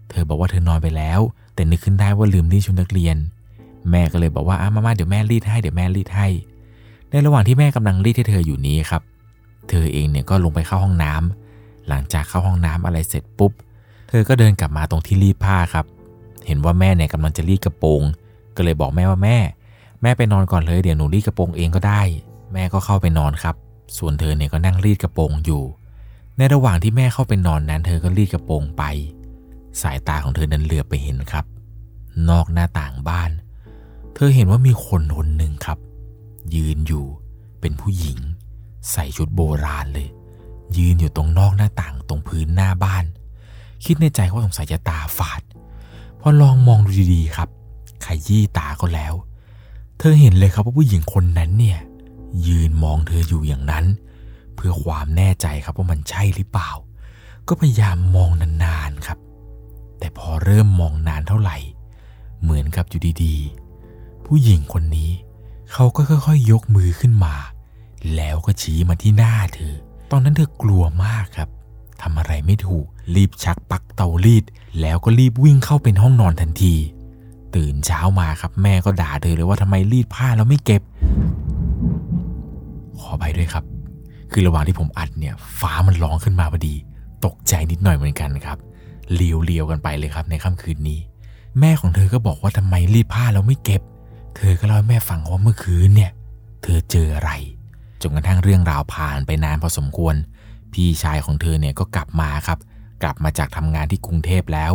[0.09, 1.19] เธอบอกว่าเธอนอนไปแล้ว
[1.53, 3.17] แต่นึกขึ้นได้ว่าลืมรีดชุดนักเรียน
[3.91, 6.27] แม่ก็เลยบอกว่าอ้ามามาเดี๋ยวแม่รีดให้เดี๋ยวแม่รีดให้
[7.09, 9.01] ในระหว่างที่แม่กำลังรีดให้เธออยู่นี้ครับ
[9.69, 13.51] เธอเองเนี่ยก็ลงไปเข้าห้องน้ำหลังจากเข้าห้องน้ำอะไรเสร็จปุ๊บ
[14.09, 15.85] เธอก็เดินกลับมาตรงที่รีดผ้าครับ
[16.47, 18.01] เห็นว่าแม่เนี่ยกำลังจะรีดกระโปรง
[18.57, 19.37] ก็เลยบอกแม่ว่าแม่
[20.01, 22.01] แม่ไปนอนก่อนเลย เดี๋ยวหนูรีดกระโปรงเองก็ได้
[22.53, 23.55] แม่ก็เข้าไปนอนครับ
[23.97, 25.63] ส่วนเธอเนี่ยก็นั่งรีดกระโปรงอยู่
[26.37, 28.83] ในระหว่างที่แม่เข้าไปนอนนั้น เธอก็รีดกระโปรงไป
[29.81, 31.45] สายตาของเธอนั้นเหลือบไปเห็นครับ
[32.29, 33.31] นอกหน้าต่างบ้าน
[34.13, 35.79] เธอเห็นว่ามีคนคนหนึ่งครับ
[36.55, 37.05] ยืนอยู่
[37.59, 38.19] เป็นผู้หญิง
[38.91, 40.07] ใส่ชุดโบราณเลย
[40.77, 43.05] ยืนอยู่ตรงนอกหน้าต่างตรงพื้นหน้าบ้าน
[43.85, 45.41] คิดในใจว่าสงสัยจะตาฝาด
[46.21, 47.49] พอลองมองดูดีๆครับ
[48.05, 49.13] ขยี้ตาก็แล้ว
[49.97, 51.79] เธอเห็นเลยครับว่าผู้หญิงคนนั้นเนี่ย
[52.47, 53.85] ยืนมองเธออยู่อย่างนั้น
[54.55, 56.69] เพื่อความแน่ใจครับว่ามันใช่หรือเปล่า
[57.47, 58.29] ก็พยายามมอง
[58.63, 59.19] นานๆครับ
[59.99, 61.57] แต่พอเริ่มมองนานเท่าไหร่
[62.41, 65.11] เหมือนกับอยู่ดีๆ ผู้หญิงคนนี้
[65.71, 67.35] เขาก็ค่อยๆยกมือขึ้นมา
[68.15, 69.75] แล้วก็ชี้มาที่หน้าเธอ
[70.11, 71.49] ตอนนั้นเธอกลัวมากครับ
[72.01, 72.85] ทำอะไรไม่ถูก
[73.15, 74.43] รีบชักปักเตารีด
[74.81, 76.75] แล้วก็รีบวิ่งเข้าเป็นห้องนอนทันที
[77.57, 80.81] ตื่นเช้ามาครับ แม่ก็ด่าเธอเลยว่าทำไมรีดผ้าแล้วไม่เก็บ
[82.99, 83.63] ขอไปด้วยครับ
[84.31, 86.75] คือระหว่างที่ผมอัดเนี่ย ฟ้ามันร้องขึ้นมาพอดี
[87.25, 88.57] ตกใจนิดหน่อยเหมือนกันครับ
[89.13, 90.99] เลียวเลียวๆกันไปเลยครับ ในค่ำคืนนี้
[91.59, 93.81] แม่ของเธอก็บอกว่าทำไมรีดผ้าแล้วไม่เก็บ
[94.35, 96.11] เธอก็เล่าให้แม่ฟังว่าเมื่อคืนเนี่ย
[96.63, 97.31] เธอเจออะไร
[98.01, 100.15] จนกระทั่งเรื่องราวผ่านไปนานพอสมควร
[100.73, 102.59] พี่ชายของเธอเนี่ยก็กลับมาครับ
[103.03, 104.73] กลับมาจากทำงานที่กรุงเทพแล้ว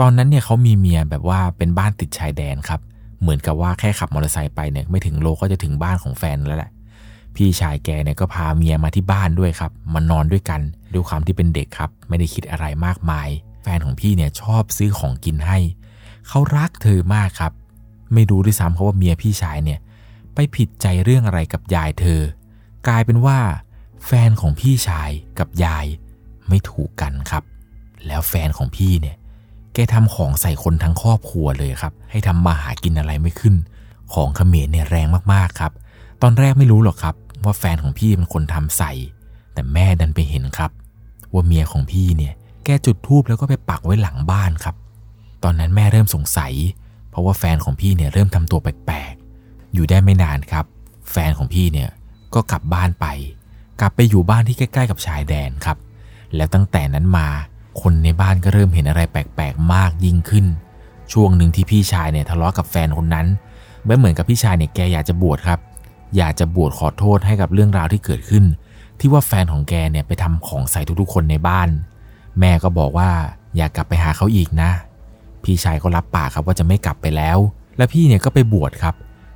[0.00, 2.80] ตอนนั้นเนี่ยเขามีเมียแบบว่าเป็นบ้านติดชายแดนครับ
[3.20, 6.70] เหมือนกับว่าแค่ขับมอเตอร์ไซค์ไปเนี่ยไม่ถึงโลก็จะถึงบ้านของแฟนแล้วแหละ
[7.36, 10.60] พี่ชายแกเนี่ยก็พาเมียมาที่บ้านด้วยครับ มานอนด้วยกัน
[10.92, 13.28] ด้วยความที่เป็นเด็กครับ ไม่ได้คิดอะไรมากมาย
[13.62, 15.58] แฟนของพี่เนี่ยชอบซื้อของกินให้
[16.28, 17.52] เขารักเธอมากครับ
[18.14, 19.78] ไม่รู้ด้วยซ้ำเขาว่าเมียพี่ชายเนี่ย
[20.34, 22.20] ไปผิดใจเรื่องอะไรกับยายเธอ
[22.88, 23.38] กลายเป็นว่า
[24.06, 25.86] แฟนของพี่ชายกับยาย
[26.48, 27.44] ไม่ถูกกันครับ
[28.06, 29.16] แล้วแฟนของพี่เนี่ย
[29.74, 33.54] แกทำของใส่คนทั้งครอบครัวเลยครับ ให้ทำมาหากินอะไรไม่ขึ้น
[34.14, 35.72] ของเขมรเนี่ยแรงมากๆครับ
[36.22, 37.14] ตอนแรกไม่รู้หรอกครับ
[37.44, 38.92] ว่าแฟนของพี่เป็นคนทำใส่
[39.54, 40.70] แต่แม่ดันไปเห็นครับ
[41.32, 44.74] ว่าเมียของพี่เนี่ยแกจุดธูปแล้วก็ไปปักไว้หลังบ้านครับ
[45.42, 46.52] ตอนนั้นแม่เริ่มสงสัย
[47.10, 50.64] เพราะว่าแฟนของพี่เนี่ยเริ่มทำตัวแปลกๆ อยู่ได้ไม่นานครับ
[51.10, 51.90] แฟนของพี่เนี่ย
[52.34, 53.06] ก็กลับบ้านไป
[53.80, 55.78] กลับไปอยู่บ้านที่ใกล้ ๆ กับชายแดนครับ
[56.36, 57.28] แล้วตั้งแต่นั้นมา
[57.82, 60.46] คนในบ้านก็เริ่มเห็นอะไรแปลกๆ มากยิ่งขึ้น
[61.12, 63.26] ช่วงหนึ่งที่พี่ชายเนี่ยทะเลาะกับแฟนคนนั้น
[63.86, 65.60] ไม่เหมือนกับพี่ชายเนี่ยแกอยากจะบวชครับ
[66.16, 68.44] อยากจะบวชขอโทษให้กับเรื่องราวที่เกิดขึ้น
[68.98, 71.68] ที่ว่าแฟนของแกเนี่ยไปทำของใส่ทุกๆคนในบ้าน
[72.40, 73.10] แม่ก็บอกว่า
[73.56, 74.70] อยากกลับไปหาเขาอีกนะ
[75.44, 77.38] พี่ชายก็รับปากครับว่าจะไม่กลับไปแล้ว
[77.76, 78.94] แล้วพี่เนี่ยก็ไปบวชครับ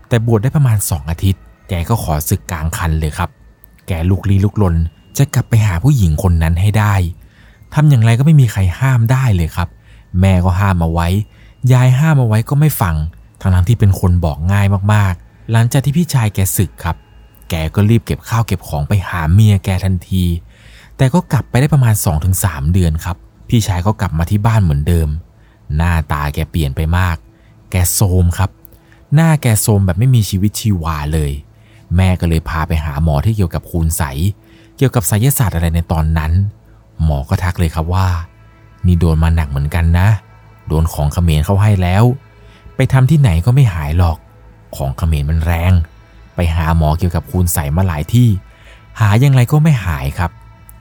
[0.09, 3.31] แต่บวชได้ประมาณ 2 อาทิตย์ แกก็ขอศึกกลางคันเลยครับ
[3.87, 4.75] แกลุกลี้ลุกลน
[5.19, 6.95] จะกลับไปหาผู้หญิงคนนั้นให้ได้
[7.75, 9.69] ทำอย่างไรก็ไม่มีใครห้ามได้เลยครับ
[10.21, 11.09] แม่ก็ห้ามเอาไว้
[11.73, 12.95] ยายห้ามเอาไว้ก็ไม่ฟัง
[13.41, 16.97] ทั้งนั้นที่เป็นคนบอกง่ายมากๆ หลังจากที่พี่ชายแกศึกครับ
[17.51, 20.25] แกก็รีบเก็บข้าวเก็บของไปหาเมียแกทันที
[20.97, 21.95] แต่ก็กลับไปได้ประมาณ
[22.35, 23.17] 2-3 เดือนครับ
[23.49, 25.09] พี่ชายก็กลับมาที่บ้านเหมือนเดิม
[25.77, 27.17] หน้าตาแกเปลี่ยนไปมาก
[27.71, 28.51] แกโทมครับ
[29.15, 31.33] หน้าแกโทมแบบไม่มีชีวิตชีวาเลย
[31.97, 34.03] แม่ก็เลยพาไปหาหมอที่เกี่ยวกับคูณใส
[34.77, 36.33] เกี่ยวกับไสยศาสตร์อะไรในตอนนั้น
[37.03, 38.09] หมอก็ทักเลยครับว่า
[38.87, 40.09] นี่โดนมาหนักเหมือนกันนะ
[40.69, 42.05] โดนของเขมรเข้าให้แล้ว
[42.77, 44.19] ไปทำที่ไหนก็ไม่หายหรอก
[44.77, 45.73] ของเขมรมันแรง
[46.35, 48.29] ไปหาหมอเกี่ยวกับคูณใส่มาหลายที่
[49.01, 50.31] หายังไงก็ไม่หายครับ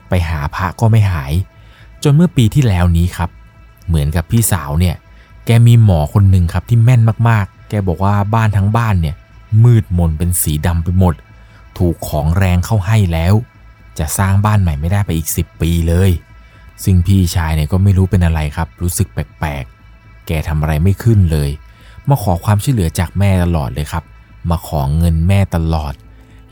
[0.08, 1.32] ไปหาพระก็ไม่หาย
[2.02, 3.30] จนเมื่อปีที่แล้วนี้ครับ
[3.86, 4.96] เหมือนกับพี่สาวเนี่ย
[5.46, 9.16] แกมีหมอคนหนึ่งครับที่แม่นมากๆ แกบอกว่าบ้านทั้งบ้านเนี่ย
[9.64, 11.14] มืดมนเป็นสีดำไปหมด
[11.78, 13.34] ถูกของแรงเข้าให้แล้ว
[13.98, 16.10] จะสร้างบ้านใหม่ไม่ได้ไปอีก 10 ปีเลย
[16.84, 21.50] ซึ่งพี่ชายเนี่ยก็ไม่รู้เป็นอะไรครับ รู้สึกแปลกๆ แกทำอะไรไม่ขึ้นเลย
[22.08, 24.04] มาขอความช่วยเหลือจากแม่ตลอดเลยครับ
[24.50, 25.94] มาขอเงินแม่ตลอด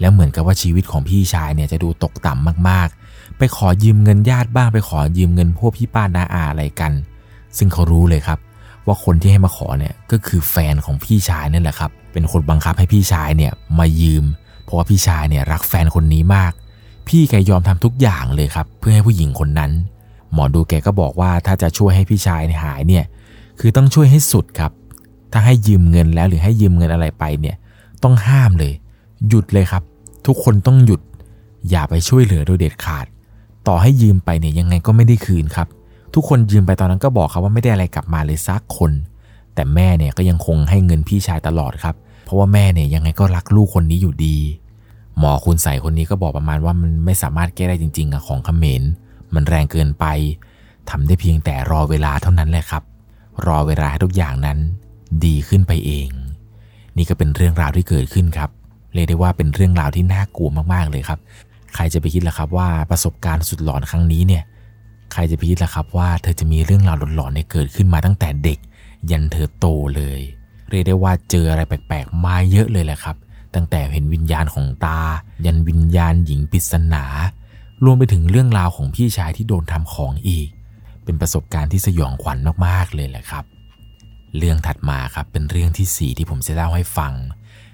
[0.01, 6.93] แล้วเหมือนกับว่าชีวิตของพี่ชายเนี่ยจะดูตกต่ำมากๆ ไปขอยืมเงินญาติบ้างไปขอยืมเงินพวกพี่ป้านาอาอะไรกัน
[7.59, 8.39] ซึ่งเขารู้เลยครับ
[8.87, 14.25] ว่าคนที่ให้มาขอเนี่ยก็คือแฟนของพี่ชายนั่นแหละครับ เป็นคนบังคับให้พี่ชายเนี่ยมายืม
[14.65, 16.53] เพราะว่าพี่ชายเนี่ยรักแฟนคนนี้มาก
[17.17, 19.71] พี่แกยอมทำทุกอย่างเลยครับ เพื่อให้ผู้หญิงคนนั้น
[20.33, 23.05] หมอดูแกก็บอกว่าถ้าจะช่วยให้พี่ชายหายเนี่ย
[23.61, 24.73] คือต้องช่วยให้สุดครับ
[25.33, 27.57] ถ้าให้ยืมเงินแล้วหรือให้ยืมเงินอะไรไปเนี่ย
[28.03, 28.73] ต้องห้ามเลย
[29.29, 29.83] หยุดเลยครับ
[30.27, 31.01] ทุกคนต้องหยุด
[31.71, 33.07] อย่าไปช่วยเหลือโดยเด็ดขาด
[33.69, 35.69] ต่อให้ยืมไปเนี่ยยังไงก็ไม่ได้คืนครับ
[36.15, 38.93] ทุกคนยืมไปตอนนั้นก็บอกครับว่าไม่ได้อะไรกลับมาเลยสักคน
[39.55, 41.95] แต่แม่เนี่ยก็ยังคงให้เงินพี่ชายตลอดครับ
[42.25, 44.39] เพราะว่าแม่เนี่ยยังไงก็รักลูกคนนี้อยู่ดี
[45.19, 48.83] หมอคุณใส่คนนี้ก็บอกประมาณว่ามันไม่สามารถแก้ได้จริงๆอะของเขมร
[49.35, 50.05] มันแรงเกินไป
[50.91, 52.83] ทำได้เพียงแต่รอเวลาเท่านั้นแหละครับ
[53.47, 54.59] รอเวลาให้ทุกอย่างนั้น
[55.25, 56.09] ดีขึ้นไปเอง
[56.97, 58.51] นี่ก็เป็นเรื่องราวที่เกิดขึ้นครับ
[58.95, 61.19] เรียกได้ว่าเป็นเรื่องราวที่น่ากลัวมากๆเลยครับ
[61.75, 64.43] ใครจะไปคิดล่ะครับว่าประสบการณ์สุดหลอนครั้งนี้เนี่ย
[65.13, 68.59] ใครจะไปคิดล่ะครับว่าเธอจะมีเรื่องราวหลอนๆเนี่ยเกิดขึ้นมาตั้งแต่เด็ก
[69.11, 70.21] ยันเธอโตเลย
[70.71, 73.17] เรียกได้ว่าเจออะไรแปลกๆมาเยอะเลยแหละครับ
[73.55, 75.01] ตั้งแต่เห็นวิญญาณของตา
[75.45, 77.05] ยันวิญญาณหญิงปริศนา
[77.85, 80.49] รวมไปถึงเรื่องราวของพี่ชายที่โดนทำของอีก
[81.05, 83.45] เป็นประสบการณ์ที่สยองขวัญมากๆเลยแหละครับ
[84.39, 87.13] เรื่องถัดมาครับเป็นเรื่องที่ 4 ที่ผมจะเล่าให้ฟัง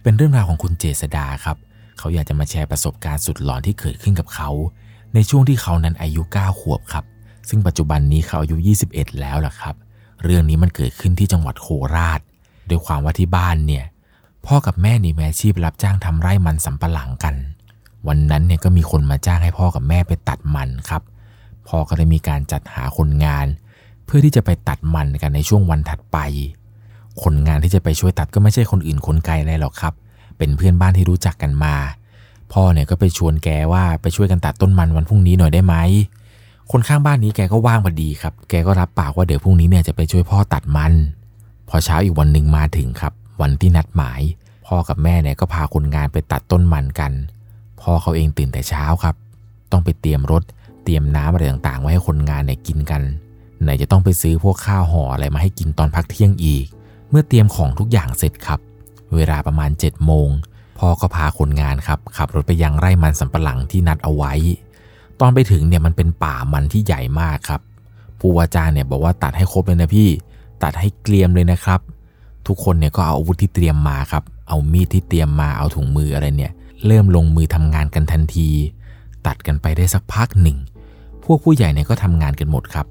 [0.03, 1.57] เป็นเรื่องราวของคุณเจษดาครับ
[1.99, 4.51] เขาอยากจะมาแชร์ประสบการณ์สุดหลอนที่เกิดขึ้นกับเขา
[5.15, 7.05] ในช่วงที่เขานั้นอายุ 9 ขวบครับ
[7.49, 8.57] ซึ่งปัจจุบันนี้เขาอายุ
[8.89, 9.75] 21 แล้วล่ะครับ
[10.23, 12.21] เรื่องนี้มันเกิดขึ้นที่จังหวัดโคราช
[12.69, 13.85] โดยความว่าที่บ้านเนี่ย
[14.47, 17.35] พ่อกับแม่นี่มีอาชีพรับจ้างทำไร่มันสำปะหลังกัน
[18.09, 21.03] วันนั้นเนี่ยก็มีคนมาจ้างให้พ่อกับแม่ไปตัดมันครับ
[21.69, 23.47] พ่อก็เลยมีการจัดหาคนงาน
[24.05, 26.19] เพื่อที่จะไปตัดมันกันในช่วงวันถัดไป
[27.23, 29.95] คนงานที่จะไปช่วยตัดก็ไม่ใช่คนอื่นคนไกลอะไรหรอกครับ
[30.39, 31.75] เป็นเพื่อนบ้านที่รู้จักกันมา
[32.53, 35.75] พ่อเนี่ยก็ไปชวนแกว่าไปช่วยกันตัดต้นมันวันพรุ่งนี้หน่อยได้ไหม
[36.71, 40.93] คนข้างบ้านนี้แกก็ว่างพอดีครับ แกก็รับปากว่าเดี๋ยวพรุ่งนี้เนี่ยจะไปช่วยพ่อตัดมัน
[41.69, 44.21] พอเช้าอีกวันหนึ่งมาถึงครับ วันที่นัดหมาย
[44.67, 47.13] พ่อกับแม่เนี่ยก็พาคนงานไปตัดต้นมันกัน
[47.81, 49.15] พ่อเขาเองตื่นแต่เช้าครับ
[49.73, 50.43] ต้องไปเตรียมรถ
[50.85, 53.03] เตรียมน้ำอะไรต่างๆ ไว้ให้คนงานเนี่ยกินกัน
[53.63, 56.67] ไหนจะต้องไปซื้อพวกข้าวห่ออะไรมาให้กินตอนพักเที่ยงอีก
[57.11, 58.61] เมื่อเตรียมของทุกอย่างเสร็จครับ
[59.15, 60.29] เวลาประมาณ7จ็ดโมง
[60.79, 64.33] พ่อก็พาคนงานครับขับรถไปยังไร่มันสำปะหลังที่นัดเอาไว้
[65.21, 67.61] ตอนไปถึงเนี่ยมันเป็นป่ามันที่ใหญ่มากครับ
[68.21, 70.09] ผู้ว่าจ้างเนี่ยบอกว่าตัดให้ครบเลยนะพี่
[70.63, 71.81] ตัดให้เกลียมเลยนะครับ
[72.49, 76.53] ทุกคนเนี่ยก็เอาอาวุธที่เตรียมมาครับ เอามีดที่เตรียมมาเอาถุงมืออะไรเนี่ย
[76.87, 78.49] เริ่มลงมือทำงานกันทันที
[79.27, 80.59] ตัดกันไปได้สักพักหนึ่ง
[81.25, 82.87] พวกผู้ใหญ่เนี่ยก็ทำงานกันหมดครับ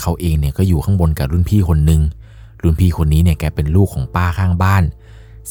[0.00, 2.02] เขาเองเนี่ยก็อยู่ข้างบนกับรุ่นพี่คนหนึ่ง
[2.62, 4.84] รุ่นพี่คนนี้เนี่ยแกเป็นลูกของป้าข้างบ้าน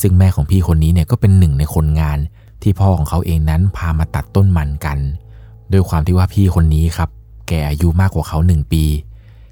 [0.01, 2.17] ซึ่งแม่ของพี่คนนี้เนี่ยก็เป็นหนึ่งในคนงาน
[2.61, 4.99] ที่พ่อของเขาเองนั้นพามาตัดต้นมันกัน
[5.71, 7.09] ด้วยความที่ว่าพี่คนนี้ครับ
[7.47, 8.83] แกอายุมากกว่าเขาหนึ่งปี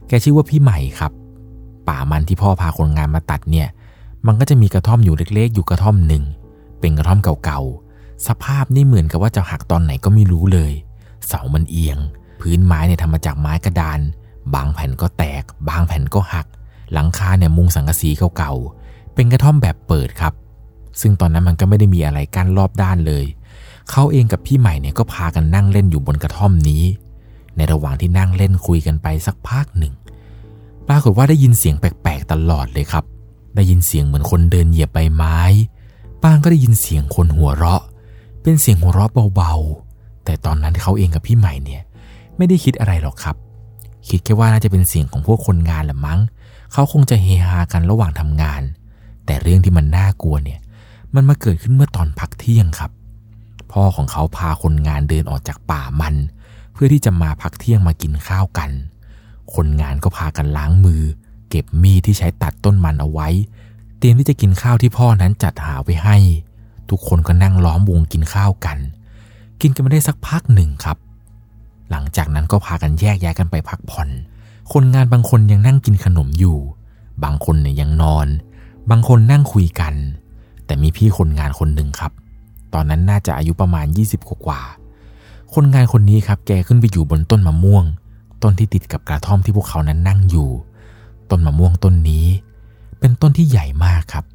[0.07, 1.11] แกชื่อว่าพี่ใหม่ครับ
[1.87, 3.67] ป่ามันที่พ่อพาคนงานมาตัดเนี่ย
[4.27, 6.23] มันก็จะมีกระท่อมอยู่เล็กๆ อยู่กระท่อมหนึ่ง
[6.79, 10.71] เป็นกระท่อมเก่าๆ สภาพนี่เหมือนกับว่าจะหักตอนไหนก็ไม่รู้เลย
[11.27, 11.97] เสามันเอียง
[12.41, 13.99] พื้นไม้เนี่ยทำมาจากไม้กระดาน
[14.55, 16.47] บางแผ่นก็แตก บางแผ่นก็หัก
[16.93, 20.33] หลังคาเนี่ยมุงสังกะสีเก่าๆ เป็นกระท่อมแบบเปิดครับ
[21.01, 23.25] ซึ่งตอนนั้นมันก็ไม่ได้มีอะไรกั้นรอบด้านเลย
[23.91, 26.83] เขาเองกับพี่ใหม่เนี่ยก็พากันนั่งเล่นอยู่บนกระท่อมนี้
[27.57, 29.93] ในระหว่างที่นั่งเล่นคุยกันไปสักพักหนึ่ง
[30.87, 33.03] ปรากฏว่าได้ยินเสียงแปลกๆตลอดเลยครับ
[33.57, 35.37] ได้ยินเสียงเหมือนคนเดินเหยียบใบไม้
[36.23, 37.83] ป้างก็ได้ยินเสียงคนหัวเราะ
[38.41, 41.81] เป็นเสียงหัวเราะเบาๆ แต่ตอนนั้นเขาเองกับพี่ใหม่เนี่ย
[42.37, 43.35] ไม่ได้คิดอะไรหรอกครับ
[44.09, 46.19] คิดแค่ว่าน่าจะเป็นเสียงของพวกคนงานแหละมั้ง
[46.71, 48.61] เขาคงจะเฮฮากันระหว่างทำงาน
[49.25, 50.59] แต่เรื่องที่มันน่ากลัวเนี่ย
[51.15, 52.91] มันมาเกิดขึ้นเมื่อตอนพักเที่ยงครับ
[53.71, 56.15] พ่อของเขาพาคนงานเดินออกจากป่ามัน
[56.73, 58.71] เพื่อที่จะมาพักเที่ยงมากินข้าวกัน
[59.53, 61.03] คนงานก็พากันล้างมือ
[61.49, 63.29] เก็บมีดที่ใช้ตัดต้นมันเอาไว้
[63.97, 66.17] เตรียมที่จะกินข้าวที่พ่อนั้นจัดหาไว้ให้
[66.89, 68.77] ทุกคนก็นั่งล้อมวงกินข้าวกัน
[69.61, 70.97] กินกันมาได้สักพักหนึ่งครับ
[71.89, 74.09] หลังจากนั้นก็พากันแยกย้ายกันไปพักผ่อน
[74.73, 76.57] คนงานบางคนยังนั่งกินขนมอยู่
[77.23, 78.27] บางคนเนี่ยยังนอน
[78.89, 79.93] บางคนนั่งคุยกัน
[80.65, 82.11] แต่มีพี่คนงานคนหนึ่งครับ
[82.73, 84.61] ตอนนั้นน่าจะอายุประมาณ 20 กว่า
[85.53, 87.85] คนงานคนนี้ครับ แกขึ้นไปอยู่บนต้นมะม่วง
[88.43, 90.49] ต้นที่ติดกับกระท่อมที่พวกเขานั้นนั่งอยู่
[91.31, 92.25] ต้นมะม่วงต้นนี้
[92.99, 94.25] เป็นต้นที่ใหญ่มากครับ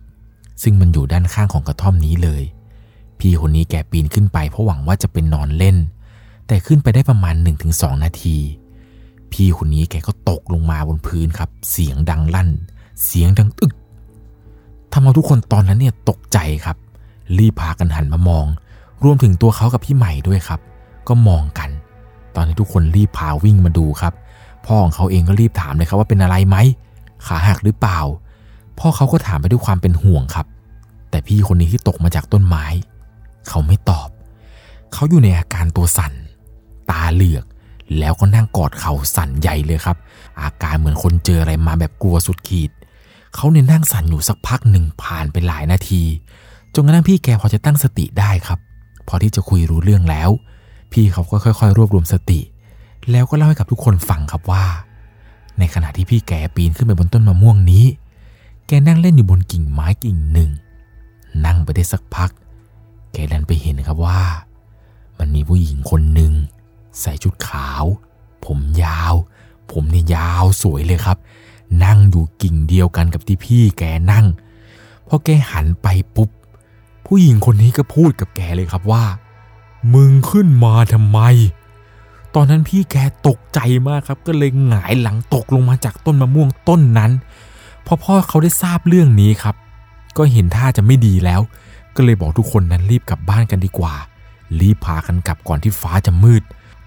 [0.62, 2.43] ซึ่งมันอยู่ด้านข้างของกระท่อมนี้เลย
[3.18, 5.76] พี่คนนี้แกปีนขึ้นไปเพราะหวังว่าจะเป็นนอนเล่น
[6.47, 7.34] แต่ขึ้นไปได้ประมาณ
[7.68, 8.36] 1-2 นาที
[9.32, 12.51] พี่คนนี้แกก็ตกลงมาบนพื้นครับ เสียงดังลั่น
[13.05, 13.72] เสียงดังตึก
[14.93, 16.76] ทำเอาทุกคนตอนนั้นเนี่ยตกใจครับ
[17.38, 18.47] รีบพากันหันมามอง
[19.05, 20.61] รวมถึงตัวเขากับพี่ใหม่ด้วยครับ
[21.09, 21.70] ก็มองกัน
[22.34, 24.12] ตอนนี้ทุกคนรีบพาวิ่งมาดูครับ
[24.67, 26.57] พ่อของเขาเองก็รีบถามเลยครับว่าเป็นอะไรไหม
[27.27, 28.01] ขาหักหรือเปล่า
[28.79, 30.47] พ่อเขาก็ถามไปด้วยความเป็นห่วงครับ
[31.11, 32.65] แต่พี่คนนี้ที่ตกมาจากต้นไม้
[33.49, 34.09] เขาไม่ตอบ
[34.93, 36.13] เขาอยู่ในอาการตัวสั่น
[36.91, 37.45] ตาเหลือก
[37.99, 39.97] แล้วก็นั่งกอดเขาสั่นใหญ่เลยครับ
[40.43, 42.71] อาการเหมือนคนเจออะไรมาแบบกลัวสุดขีด
[43.35, 46.03] เขาเนี่ยนั่งสั่นอยู่สักพักหนึ่งผ่านไปหลายนาที
[46.75, 48.59] จนกระทั่งพี่แกพอจะตั้งสติได้ครับ
[49.09, 50.31] พอที่จะคุยรู้เรื่องแล้ว
[50.93, 52.41] พี่เขาก็ค่อย ๆ รวบรวมสติ
[53.11, 54.65] แล้วก็เล่าให้กับทุกคนฟังครับว่า
[55.59, 57.85] ในขณะที่พี่แกปีนขึ้นไปบนต้นมะม่วงนี้
[58.67, 60.51] แกนั่งเล่นอยู่บนกิ่งไม้กิ่งหนึ่ง
[61.45, 62.31] นั่งไปได้สักพัก
[63.13, 64.23] แกดันไปเห็นครับว่า
[65.19, 66.33] มันมีผู้หญิงคนหนึ่ง
[67.01, 67.85] ใส่ชุดขาว
[68.45, 69.15] ผมยาว
[69.73, 71.19] ผมเนี่ยยาวสวยเลยครับ
[71.85, 73.83] นั่งอยู่กิ่งเดียวกันกับที่พี่แก
[74.13, 74.27] นั่ง
[75.09, 75.87] พอแกหันไป
[76.17, 76.31] ปุ๊บ
[77.07, 79.05] ผู้หญิงคนนี้ก็พูดกับแกเลยครับว่า
[79.95, 81.19] มึงขึ้นมาทำไม
[82.35, 82.97] ตอนนั้นพี่แก
[83.28, 87.12] ตกใจมากครับ ก็เลยหงายหลังตกลงมาจากต้นมะม่วงต้นนั้น
[87.87, 89.57] พอพ่อเขาได้ทราบเรื่องนี้ครับ
[90.16, 91.41] ก็เห็นท่าจะไม่ดีแล้ว
[91.97, 93.95] ก็เลยบอกทุกคนนั้นรีบกลับบ้านกันดีกว่า
[94.61, 96.43] รีบพากันกลับก่อนที่ฟ้าจะมืด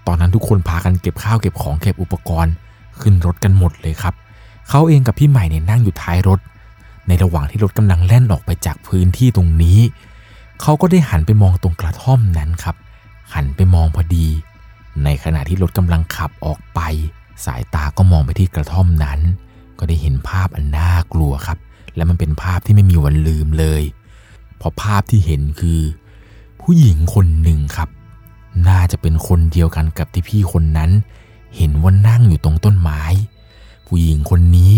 [0.06, 2.52] ตอนนั้นทุกคนพากันเก็บข้าวเก็บของเก็บอุปกรณ์
[3.00, 4.14] ขึ้นรถกันหมดเลยครับ
[4.68, 6.40] เขาเองกับพี่ใหม่เนี่ยนั่งอยู่ท้ายรถ
[7.08, 9.78] ในระหว่างที่รถกำลังแล่นออกไปจากพื้นที่ตรงนี้
[10.60, 12.76] เขาก็ได้หันไปมองตรงกระท่อมนั้นครับ
[13.34, 14.26] หันไปมองพอดี
[15.04, 16.80] ในขณะที่รถกำลังขับออกไป
[17.44, 19.20] สายตาก็มองไปที่กระท่อมนั้น
[19.78, 21.58] ก็ได้เห็นภาพอันน่ากลัวครับ
[21.94, 23.82] และมันเป็นภาพที่ไม่มีวันลืมเลย
[24.56, 25.80] เพราะภาพที่เห็นคือ
[26.60, 27.88] ผู้หญิงคนหนึ่งครับ
[28.68, 30.90] น่าจะเป็นคนเดียวกันกับที่พี่คนนั้น
[31.56, 33.02] เห็นว่านั่งอยู่ตรงต้นไม้
[33.86, 34.74] ผู้หญิงคนนี้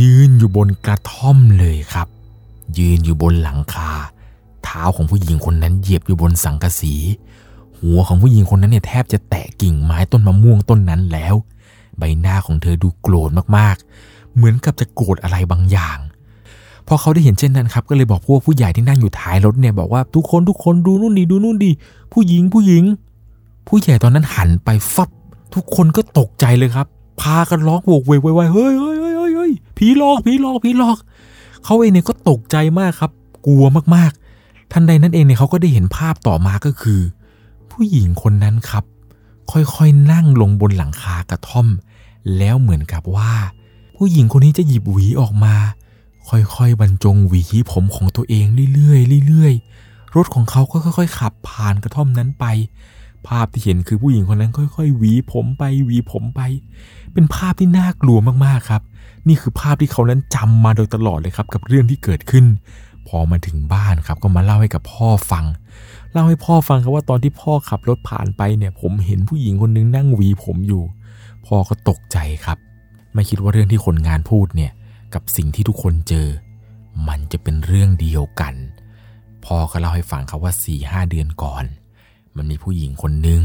[0.00, 2.08] ยืนอยู่บนกระท่อมเลยครับ
[2.78, 3.90] ยืนอยู่บนหลังคา
[4.64, 6.94] เท้าของผู้หญิงคนนั้นเหยียบอยู่บนสังกะสี
[7.84, 11.34] หัวของผู้หญิงคนนั้นเนี่ยแทบจะแตะกิ่งไม้ต้นมะม่วงต้นนั้นแล้ว
[11.98, 15.98] ใบหน้าของเธอดูโกรธมากๆ เหมือนกับจะโกรธอะไรบางอย่าง
[16.86, 21.70] พอเขาได้เห็นเช่นนั้นครับก็เลยบอกพวกผู้ใหญ่ที่นั่งอยู่ท้ายรถเนี่ยบอกว่าทุกคนทุกคนดูนู่นดิดูนู่นดิ
[22.12, 22.84] ผู้หญิงผู้หญิง
[23.68, 25.08] ผู้ใหญ่ตอนนั้นหันไปฟับ
[25.54, 26.86] ทุกคนก็ตกใจเลยครับ
[27.20, 30.98] พากันร้องโวกเวกไวๆเฮ้ยเฮ้ยเฮ้ยเฮ้ยเฮ้ยผีหลอกผีหลอกผีหลอก
[31.64, 33.10] เขาเองเนี่ยก็ตกใจมากครับ
[33.46, 33.64] กลัว
[33.94, 37.00] มากๆ ทันใดนั้นเองเนี่ยเขาก็ได้เห็นภาพต่อมาก็คือ
[37.74, 38.84] ผู้หญิงคนนั้นครับ
[39.52, 41.66] ค่อยๆนั่งลงบนหลังคากระท่อม
[42.38, 43.32] แล้วเหมือนกับว่า
[43.96, 45.54] ผู้หญิงคนนี้จะหยิบหวีออกมา
[46.28, 52.44] ค่อยๆบรรจงหวีผมของตัวเองเรื่อยๆเรื่อยๆรถของเขาก็ค่อย ๆ ขับผ่านกระท่อมนั้นไป
[53.26, 56.40] ภาพที่เห็นคือผู้หญิงคนนั้นค่อย ๆ หวีผมไปหวีผมไป
[57.12, 58.82] เป็นภาพที่น่ากลัวมากๆครับ
[59.28, 62.44] นี่คือภาพที่เขานั้นจำมาโดยตลอดเลยครับ กับเรื่องที่เกิดขึ้น
[63.08, 65.44] พอมาถึงบ้านครับก็มาเล่าให้กับพ่อฟัง
[66.14, 70.82] เล่าให้พ่อฟังครับว่าตอนที่พ่อขับรถผ่านไปเนี่ย ผมเห็นผู้หญิงคนนึงนั่งหวีผมอยู่
[71.46, 72.58] พ่อก็ตกใจครับ
[73.14, 74.72] ไม่คิดว่าเรื่องที่คนงานพูดเนี่ย
[75.14, 76.28] กับสิ่งที่ทุกคนเจอ
[77.08, 78.54] มันจะเป็นเรื่องเดียวกัน
[79.44, 81.64] พ่อก็เล่าให้ฟังครับว่า4ี่ห้าเดือนก่อน
[82.36, 83.40] มันมีผู้หญิงคนหนึ่ง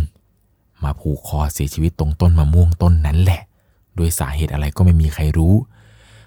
[0.83, 3.41] มาผูกคอเสียชีวิตตรงต้นมะม่วงต้นนั้นแหละ
[3.95, 5.53] โดยสาเหตุอะไรก็ไม่มีใครรู้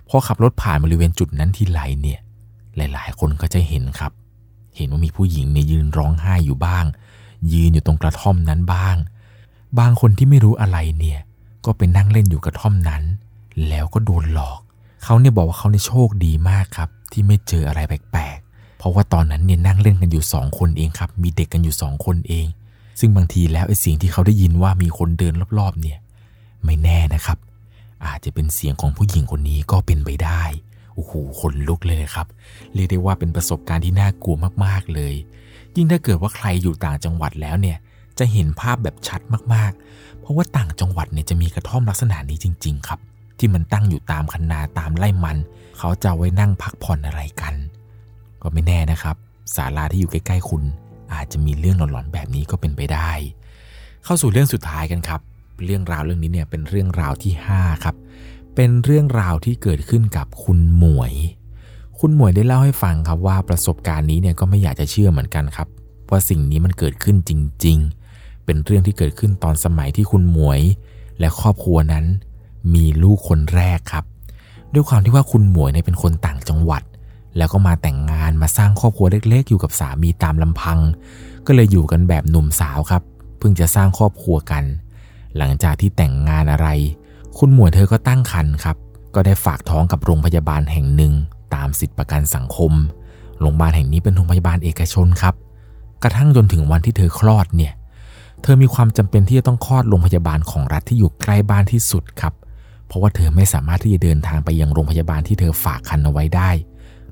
[0.09, 2.21] พอขับรถผ่านบริเวณจุดนั้นที่ไรเนี่ย
[2.77, 4.13] หลาย ๆ คนก็จะเห็นครับ
[4.77, 6.85] เห็นว่ามีผู้หญิงเนี่ยยืนร้องไห้อยู่บ้าง
[7.53, 8.97] ยืนอยู่ตรงกระท่อมนั้นบ้าง
[9.79, 11.21] บางคนที่ไม่รู้อะไรเนี่ย
[11.65, 13.03] ก็ไปนั่งเล่นอยู่กระท่อมนั้น
[13.69, 14.59] แล้วก็โดนหลอก
[15.05, 22.47] เขาเนี่ยบอกว่าเขาเนี่ยโชคดีมากครับ ที่ไม่เจออะไรแปลกๆ เพราะว่าตอนนั้นเนี่ยนั่งเล่นกันอยู่สองคนเองครับ มีเด็กกันอยู่สองคนเอง
[23.01, 25.99] ซึ่งบางทีแล้วไอ้สิ่งที่เขาได้ยินว่ามีคนเดินรอบๆ เนี่ย
[26.65, 27.39] ไม่แน่นะครับ
[28.07, 30.43] อาจจะเป็นเสียงของผู้หญิงคนนี้ก็เป็นไปได้
[30.95, 32.27] โอ้โหขนลุกเลยครับ
[32.75, 35.15] เรียกได้ว่าเป็นประสบการณ์ที่น่ากลัวมากๆเลย
[35.77, 37.79] ยิ่งถ้าเกิดว่าใครอยู่ต่างจังหวัดแล้วเนี่ย
[38.19, 39.21] จะเห็นภาพแบบชัด
[39.55, 43.01] มากๆ เพราะว่าต่างจังหวัดเนี่ยจะมีกระท่อมลักษณะนี้จริง ๆ ครับ
[43.39, 45.37] ที่มันตั้งอยู่ตามคันนาตามไร่มัน
[45.79, 47.55] เขาจะไว้นั่งพักผ่อนอะไรกัน
[48.43, 49.17] ก็ไม่แน่นะครับ
[49.55, 50.63] ศาลาที่อยู่ใกล้ๆคุณ
[51.13, 53.11] อาจจะมีเรื่องหลอนๆแบบนี้ก็เป็นไปได้
[54.05, 55.21] เข้าสู่เรื่องสุดท้ายกันครับ
[55.65, 57.97] เรื่องราวเรื่องนี้เนี่ยเป็นเรื่องราวที่ 5 ครับ
[58.55, 61.13] เป็นเรื่องราวที่เกิดขึ้นกับคุณหมวย
[61.99, 65.69] คุณหมวยได้เล่าให้ฟังครับว่าประสบการณ์นี้เนี่ยก็ไม่อยากจะเชื่อเหมือนกันครับ
[66.11, 67.31] ว่าสิ่งนี้มันเกิดขึ้นจ
[67.65, 67.79] ริง
[68.13, 70.61] ๆ เป็นเรื่องที่เกิดขึ้นตอนสมัยที่คุณหมวย
[71.21, 72.05] และครอบครัวนั้น
[72.75, 74.05] มีลูกคนแรกครับ
[74.73, 76.83] ด้วยความที่ว่าคุณหมวยเนี่ยเป็นคนต่างจังหวัด
[77.37, 80.79] แล้วก็มาแต่งงานมาสร้างครอบครัวเล็ก ๆ อยู่กับสามีตามลำพัง
[81.47, 83.03] ก็เลยอยู่กันแบบหนุ่มสาวครับ
[83.39, 84.65] เพิ่งจะสร้างครอบครัวกัน
[85.37, 86.69] หลังจากที่แต่งงานอะไร
[87.39, 88.77] คุณหมวยเธอก็ตั้งครรภ์ครับ
[89.15, 91.13] ก็ได้ฝากท้องกับโรงพยาบาลแห่งหนึ่ง
[91.55, 92.73] ตามสิทธิประกันสังคม
[93.41, 95.35] โรงพยาบาลแห่งนี้เป็นโรงพยาบาลเอกชนครับ
[96.03, 97.73] กระทั่งจนถึงวันที่เธอคลอดเนี่ย
[98.43, 102.35] เธอมีความจำเป็นที่จะต้องคลอดโรงพยาบาลของรัฐที่อยู่ใกล้บ้านที่สุดครับ
[102.87, 106.51] เพราะว่าเธอไม่สามารถที่จะเดินทางไปยังโรงพยาบาลที่เธอฝากคันเอาไว้ได้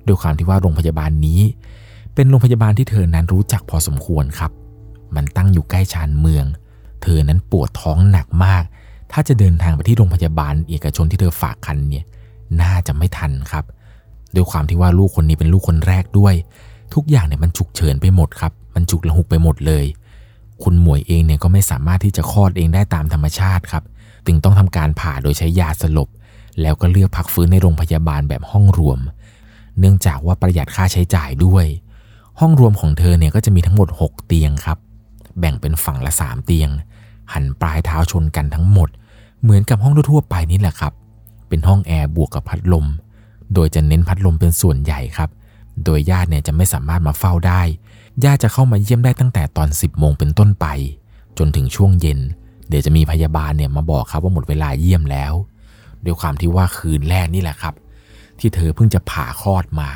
[0.06, 1.40] ด้วยความที่ว่าโรงพยาบาลนี้
[2.14, 4.50] เป็นโรงพยาบาลที่เธอนั้นรู้จักพอสมควรครับ
[5.14, 6.44] มันตั้งอยู่ใกล้ชานเมือง
[7.02, 8.64] เธอนั้นปวดท้องหนักมาก
[9.12, 12.04] ถ้าจะเดินทางไปที่โรงพยาบาลเอกชนที่เธอฝากคันเนี่ย
[12.60, 13.64] น่าจะไม่ทันครับ
[14.34, 16.34] ด้วยความที่ว่าลูกคนนี้เป็นลูกคนแรกด้วย
[16.94, 19.84] ทุกอย่างเนี่ยมันฉุกเฉินไปหมดครับ มันฉุกละหุกไปหมดเลย
[20.62, 23.84] คุณหมวยเองเนี่ยก็ไม่สามารถที่จะคลอดเองได้ตามธรรมชาติครับ
[24.26, 26.08] จึงต้องทำการผ่าโดยใช้ยาสลบ
[26.60, 28.98] แล้วก็เลือกพักฟื้นในโรงพยาบาลแบบห้องรวม
[29.78, 31.66] เนื่องจากว่าประหยัดค่าใช้จ่ายด้วย
[32.40, 34.78] ห้องรวมของเธอเนี่ยก็จะมีทั้งหมด 6 เตียงครับ
[35.38, 36.70] แบ่งเป็นฝั่งละ 3 เตียง
[37.32, 38.88] หันปลายเท้าชนกันทั้งหมด
[39.42, 40.92] เหมือนกับห้องทั่วไปนี่แหละครับ
[41.48, 42.86] เป็นห้องแอร์บวกกับพัดลม
[43.54, 45.30] โดยจะเน้นพัดลมเป็นส่วนใหญ่ครับ
[45.84, 47.62] โดยญาติเนี่ยจะไม่สามารถมาเฝ้าได้
[48.24, 50.66] ญาติจะเข้ามาเยี่ยมได้ตั้งแต่ตอน 10โมงเป็นต้นไป
[51.38, 52.20] จนถึงช่วงเย็น
[52.68, 55.32] เดี๋ยวจะมีพยาบาลเนี่ยมาบอกครับว่าหมดเวลาเยี่ยมแล้ว
[56.04, 57.74] ด้วยความที่ว่าคืนแรกนี่แหละครับ
[58.38, 59.90] ที่เธอเพิ่งจะผ่าคลอดมา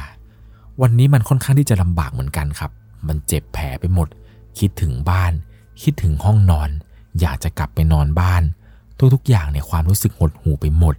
[0.83, 2.71] วันนี้มันค่อนข้างที่จะลำบากเหมือนกันครับ
[3.09, 4.09] มันเจ็บแผลไปหมด
[4.59, 5.33] คิดถึงบ้าน
[5.83, 6.71] คิดถึงห้องนอน
[7.21, 8.43] อยากจะกลับไปนอนบ้าน
[9.15, 10.97] ทุกๆ อย่างเนี่ยความรู้สึกหดหูไปหมด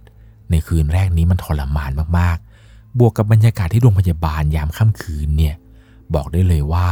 [0.50, 5.54] ในคืนแรกนี้มันทรมานมากๆ บวกกับบรรยากาศที่โรงพยาบาลยามค่ำคืนเนี่ย
[6.14, 6.88] บอกได้เลยว่า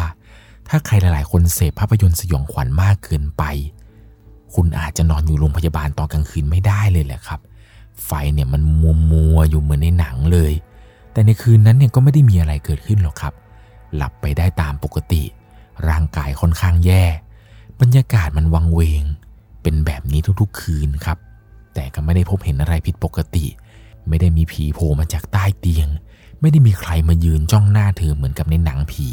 [0.69, 3.43] ถ้าใครหลายๆ คนเสพภาพยนตร์สยองขวัญมากเกินไป
[4.55, 7.41] คุณอาจจะนอนอยู่โรงพยาบาลตอนกลางคืนไม่ได้เลยแหละครับ
[8.05, 10.53] ไฟเนี่ยมันมัวมัวอยู่เหมือนในหนังเลย
[11.13, 13.35] แต่ในคืนนั้นเนี่ยก็ไม่ได้มีอะไรเกิดขึ้นหรอกครับ
[13.97, 15.23] หลับไปได้ตามปกติ
[15.89, 17.05] ร่างกายค่อนข้างแย่
[17.81, 19.05] บรรยากาศมันวังเวง
[19.63, 21.19] เป็นแบบนี้ทุกๆคืนครับ
[21.75, 23.47] แต่ก็ไม่ได้พบเห็นอะไรผิดปกติ
[24.09, 25.89] ไม่ได้มีผีโผล่มาจากใต้เตียง
[26.41, 29.09] ไม่ได้มีใครมายืนจ้องหน้าเธอเหมือนกับในหนังผี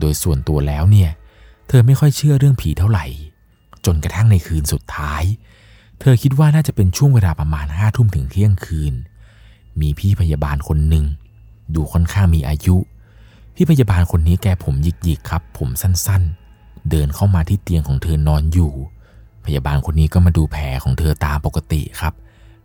[0.00, 1.10] โดยส่วนตัวแล้วเนี่ย
[1.68, 3.06] เธอไม่ค่อยเชื่อเรื่องผีเท่าไหร่
[3.84, 5.22] จนกระทั่งในคืนสุดท้าย
[6.00, 8.94] เธอคิดว่าน่าจะเป็นช่วงเวลาประมาณห้าทุ่มถึงเที่ยงคืน
[9.80, 11.06] มีพี่พยาบาลคนหนึ่ง
[11.74, 12.76] ดูค่อนข้างมีอายุ
[13.54, 16.37] พี่พยาบาลคนนี้แกผมหยิกๆครับ ผมสั้นๆ
[16.90, 18.72] เดินเข้ามาที่เตียงของเธอนอนอยู่
[19.44, 22.14] พยาบาลคนนี้ก็มาดูแผลของเธอตามปกติครับ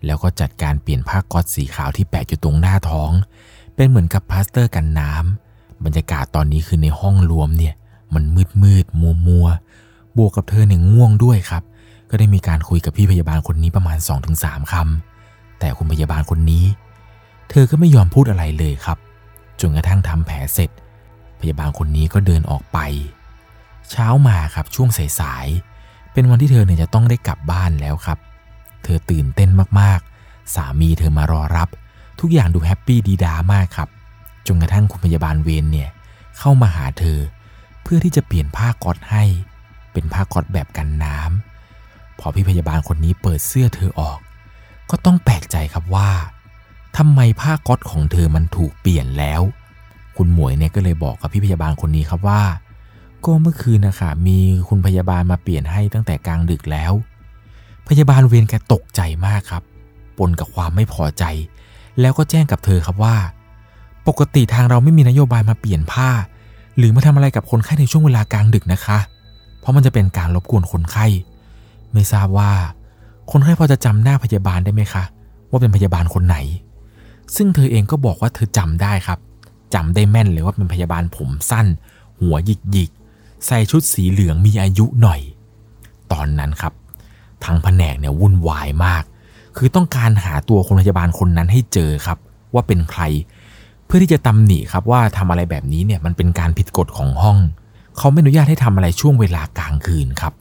[0.05, 3.11] แล้วก็จัดการเปลี่ยนผ้าก๊อซสีขาวที่แปะอยู่ตรงหน้าท้อง
[3.75, 7.73] เป็นเหมือนกับพลาสเตอร์กันน้ำบรรยากาศตอนนี้คือในห้องรวมเนี่ย
[8.13, 9.47] มันมืดมืดมัวมัว
[10.17, 11.63] บวกกับเธอเนี่ยง่วงด้วยครับ
[12.09, 13.97] ก็ได้มีการคุยกับพี่พยาบาลคนนี้ประมาณ
[14.35, 16.65] 2-3คำแต่คุณพยาบาลคนนี้
[17.49, 18.97] เธอก็ไม่ยอมพูดอะไรเลยครับ
[19.61, 20.69] จนกระทั่งทำแผลเสร็จ
[21.39, 22.79] พยาบาลคนนี้ก็เดินออกไป
[23.93, 24.89] เช้ามาครับช่วง
[25.19, 28.17] สายๆเป็นวันที่เธอเนี่ยจะต้องได้กลับบ้านแล้วครับ
[28.83, 31.69] เธอตื่นเต้นมากๆ สามีเธอมารอรับ
[32.19, 33.89] ทุกอย่างดูแฮปปี้ดีดามากครับ
[34.47, 35.89] จนกระทั่งคุณพยาบาลเวนเนี่ย
[36.37, 37.19] เข้ามาหาเธอ
[37.83, 39.23] เพื่อที่จะเปลี่ยนผ้าก๊อตให้
[39.93, 44.19] เป็นผ้าก๊อตแบบกันน้ำพอพี่พยาบาลคนนี้เปิดเสื้อเธอออก
[44.89, 46.09] ก็ต้องแปลกใจครับว่า
[46.97, 49.41] ทำไมผ้าก๊อตของเธอมันถูกเปลี่ยนแล้ว
[50.17, 52.41] คุณหมวยเนี่ยก็เลยบอกกับพี่พยาบาลคนนี้ครับว่า
[53.25, 56.93] ก็เมื่อคืนนะคะมีคุณพยาบาลมาเปลี่ยนให้ตั้งแต่กลางดึกแล้ว
[57.87, 59.63] พยาบาลเวรแกตกใจมากครับ
[60.17, 61.23] ปนกับความไม่พอใจ
[61.99, 63.15] แล้วก็แจ้งกับเธอครับว่า
[64.07, 66.09] ปกติทางเราไม่มีนโยบายมาเปลี่ยนผ้า
[66.77, 68.97] หรือมาทำอะไรกับคนไข้ในช่วงเวลากลางดึกนะคะ
[69.59, 71.05] เพราะมันจะเป็นการรบกวนคนไข้
[71.93, 72.51] ไม่ทราบว่า
[73.31, 75.03] คนไข้พอจะจำหน้าพยาบาลได้ไหมคะ
[75.49, 76.37] ว่าเป็นพยาบาลคนไหน
[77.35, 79.19] ซึ่งเธอเองก็บอกว่าเธอจำได้ครับ
[79.73, 81.67] จำได้แม่นเลยว่าเป็นพยาบาลผมสั้น
[82.19, 82.91] หัวหยิกหยิก
[83.47, 85.21] ใส่ชุดสีเหลืองมีอายุหน่อย
[86.11, 86.73] ตอนนั้นครับ
[87.45, 89.03] ทั้งแผนกเนี่ยวุ่นวายมาก
[89.57, 92.17] คือต้องการหาตัวคนพยาบาลคนนั้นให้เจอครับ
[92.53, 93.03] ว่าเป็นใคร
[93.85, 97.37] เพื่อที่จะตำหนิครับว่าทำอะไรแบบนี้เนี่ยมันเป็นการผิดกฎของห้อง
[97.97, 100.33] เขาไม่อนุญาตให้ทำอะไรช่วงเวลากลางคืนครับ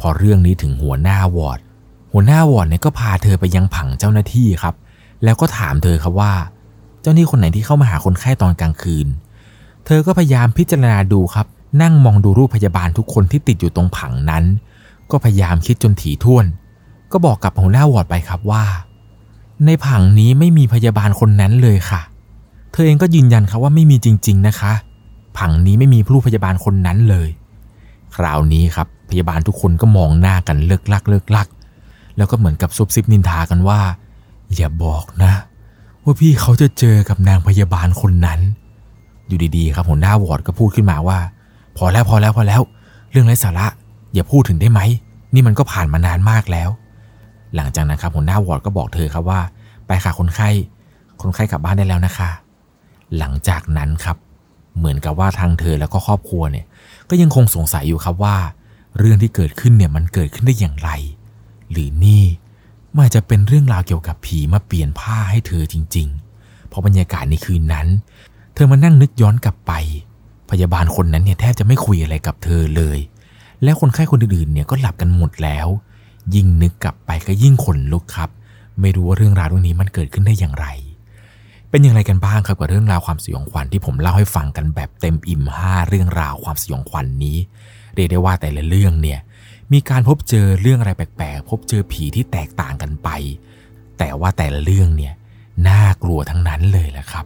[0.00, 1.60] พอเรื่องนี้ถึงหัวหน้าวอร์ด
[2.12, 4.74] หัวหน้าวอร์ดเนี่ยก็พาเธอไปยังผังเจ้าหน้าที่ครับ
[5.24, 6.32] แล้วก็ถามเธอครับว่า
[7.00, 9.06] เจ้าหนี้คนไหนที่เข้ามาหาคนไข้ตอนกลางคืน
[9.86, 11.46] เธอก็พยายามพิจารณาดูครับ
[11.82, 14.44] นั่งมองดูรูปพยาบาลทุกคนที่ติดอยู่ตรงผังนั้น
[15.10, 16.46] ก็พยายามคิดจนถี่ถ้วน
[17.12, 18.64] ก็บอกกับหัวหน้าวอร์ดไปครับว่า
[19.66, 22.00] ในผังนี้ไม่มีพยาบาลคนนั้นเลยค่ะ
[22.72, 24.72] เธอเองก็ยืนยันครับว่าไม่มีจริง ๆนะคะ
[25.38, 27.28] ผังนี้ไม่มีผู้พยาบาลคนนั้นเลย
[28.16, 31.48] คราวนี้ครับพยาบาลทุกคนก็มองหน้ากันเลิกลักเลิกลัก
[32.16, 33.80] แล้วก็เหมือนกับซุบซิบนินทากันว่า
[34.56, 35.32] อย่าบอกนะ
[36.04, 38.40] ว่าพี่เขาจะเจอกับนางพยาบาลคนนั้น
[39.26, 41.18] อยู่ดีๆ ครับหัวหน้าวอร์ดก็พูดขึ้นมาว่า
[41.76, 42.62] พอแล้วพอแล้วพอแล้ว
[43.10, 43.66] เรื่องไร้สาระ
[44.14, 44.80] อย่าพูดถึงได้ไหม
[45.34, 46.70] นี่มันก็ผ่านมานานมากแล้ว
[47.56, 49.40] หลังจากนั้นครับหัวหน้าวอร์ดก็บอกเธอครับว่า
[49.86, 50.48] ไปค่ะคนไข้
[51.22, 52.30] คนไข้กลับบ้านได้แล้วนะคะ
[53.18, 54.16] หลังจากนั้นครับ
[54.78, 56.66] เหมือนกับว่าทางเธอแล้วก็ครอบครัวเนี่ย
[57.08, 58.36] ก็ยังคงสงสัยอยู่ครับว่า
[58.98, 60.90] เรื่องที่เกิดขึ้นเนี่ยมันเกิดขึ้นได้อย่างไร
[61.70, 62.24] หรือนี่
[62.96, 66.08] มันจะเป็นเรื่องราวเกี่ยวกับผีมาเปลี่ยนผ้าให้เธอจริง
[66.38, 67.86] ๆ เพราะบรรยากาศในคืนนั้น
[68.54, 69.72] เธอมานั่งนึกย้อนกลับไป
[70.52, 72.98] พยาบาลคนนั้นเนี่ยแทบจะไม่คุยอะไรกับเธอเลย
[73.62, 75.68] แล้วคนไข้คนอื่นๆเนี่ยก็หลับกันหมดแล้ว
[76.34, 78.30] ยิ่งนึกกลับไปก็ยิ่งขนลุกครับ
[78.80, 80.66] ไม่รู้ว่าเรื่องราวเรื่องนี้มันเกิดขึ้นได้อย่างไร
[81.70, 87.36] เป็นอย่างไรกันบ้างครับกับเรื่องราวความสยองขวัญที่ผมเล่าให้ฟังกันแบบเต็มอิ่มห้าเรื่องราวความสยองขวัญนนี้
[87.94, 89.20] เรียกได้ว่าแต่ละเรื่องเนี่ย
[89.72, 93.08] มีการพบเจอเรื่องอะไรแปลกๆ พบเจอผีที่แตกต่างกันไป
[93.98, 95.14] แต่ว่าแต่ละเรื่องเนี่ย
[95.68, 97.24] น่ากลัวทั้งนั้นเลยแหละครับ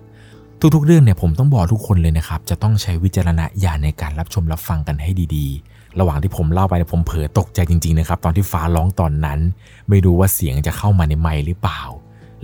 [0.77, 9.41] ทุกๆ เรื่องเนี่ยผมต้องบอกทุกคนเลยนะครับ จะต้องใช้วิจารณญาณในการรับชมรับฟังกันให้ดีๆ ระหว่างที่ผมเล่าไปผมเผลอตกใจจริงๆนะครับตอนที่ฟ้าร้องตอนนั้น
[9.89, 11.83] ไม่รู้ว่าเสียงจะเข้ามาในไมค์หรือเปล่า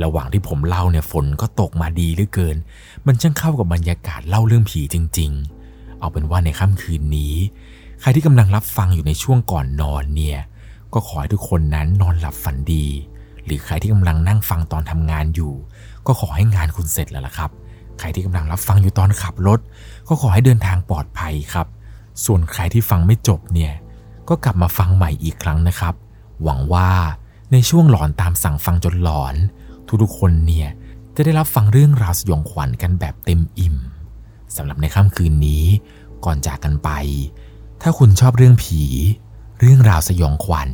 [0.02, 2.56] ระหว่างที่ผมเล่าเนี่ยฝนก็ตกมาดีเหลือเกิน
[3.06, 5.30] มันช่างเข้ากับบรรยากาศเล่าเรื่องผีจริง
[5.66, 7.34] ๆ เอาเป็นว่าในค่ำคืนนี้
[8.00, 10.38] ใครที่กำลังรับฟังอยู่ในช่วงก่อนนอนเนี่ย
[10.94, 12.86] ก็ขอให้ทุกคนนั้นนอนหลับฝันดี
[13.44, 15.52] หรือใครที่กำลังนั่งฟังตอนทำงานอยู่
[16.06, 17.50] ก็ขอให้งานคุณเสร็จแล้วล่ะครับ
[18.00, 19.60] ใครที่กำลังรับฟังอยู่ตอนขับรถ
[20.08, 21.66] ก็ขอให้เดินทางปลอดภัยครับ
[22.24, 23.72] ส่วนใครที่ฟังไม่จบเนี่ย
[24.28, 25.94] ก็กลับมาฟังใหม่อีกครั้งนะครับ
[26.42, 26.90] หวังว่า
[27.52, 29.34] ในช่วงหลอนตามสั่งฟังจนหลอน
[30.02, 30.68] ทุกๆคนเนี่ย
[31.16, 33.76] จะได้รับฟังเรื่องราวสยองขวัญกันแบบเต็มอิ่ม
[34.56, 35.64] สำหรับในค่ำคืนนี้
[36.24, 36.90] ก่อนจากกันไป
[37.82, 38.82] ถ้าคุณชอบเรื่องผี
[39.60, 40.70] เรื่องราวสยองขวัญ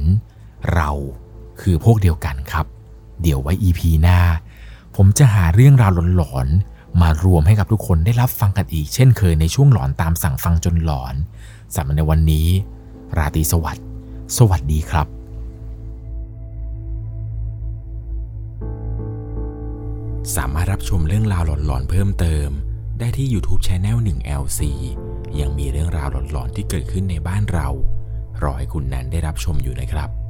[0.75, 0.91] เรา
[1.61, 2.67] คือพวกเดียวกันครับ
[3.23, 4.21] เดี๋ยวไว้ EP หน้า
[4.97, 11.15] ผมจะหาเรื่องราวหลอนๆารวมให้กับทุกคนได้รับฟังกันอีก เช่นเคยในช่วงหลอนตามสั่งฟังจนหลอน
[11.75, 12.49] สำหรับในวันนี้
[13.19, 13.87] ราตรีสวัสดิ์
[14.37, 15.07] สวัสดีครับ
[20.37, 22.49] สามารถรับชมเรื่องราวหลอนๆเพิ่มเติม
[22.99, 24.61] ได้ที่ YouTube c h anel 1 LC
[25.41, 27.69] ยังมีเรื่องราวหลอนๆที่เกิดขึ้นในบ้านเรา
[28.43, 30.26] รอให้คุณนันได้รับชมอยู่นะครับ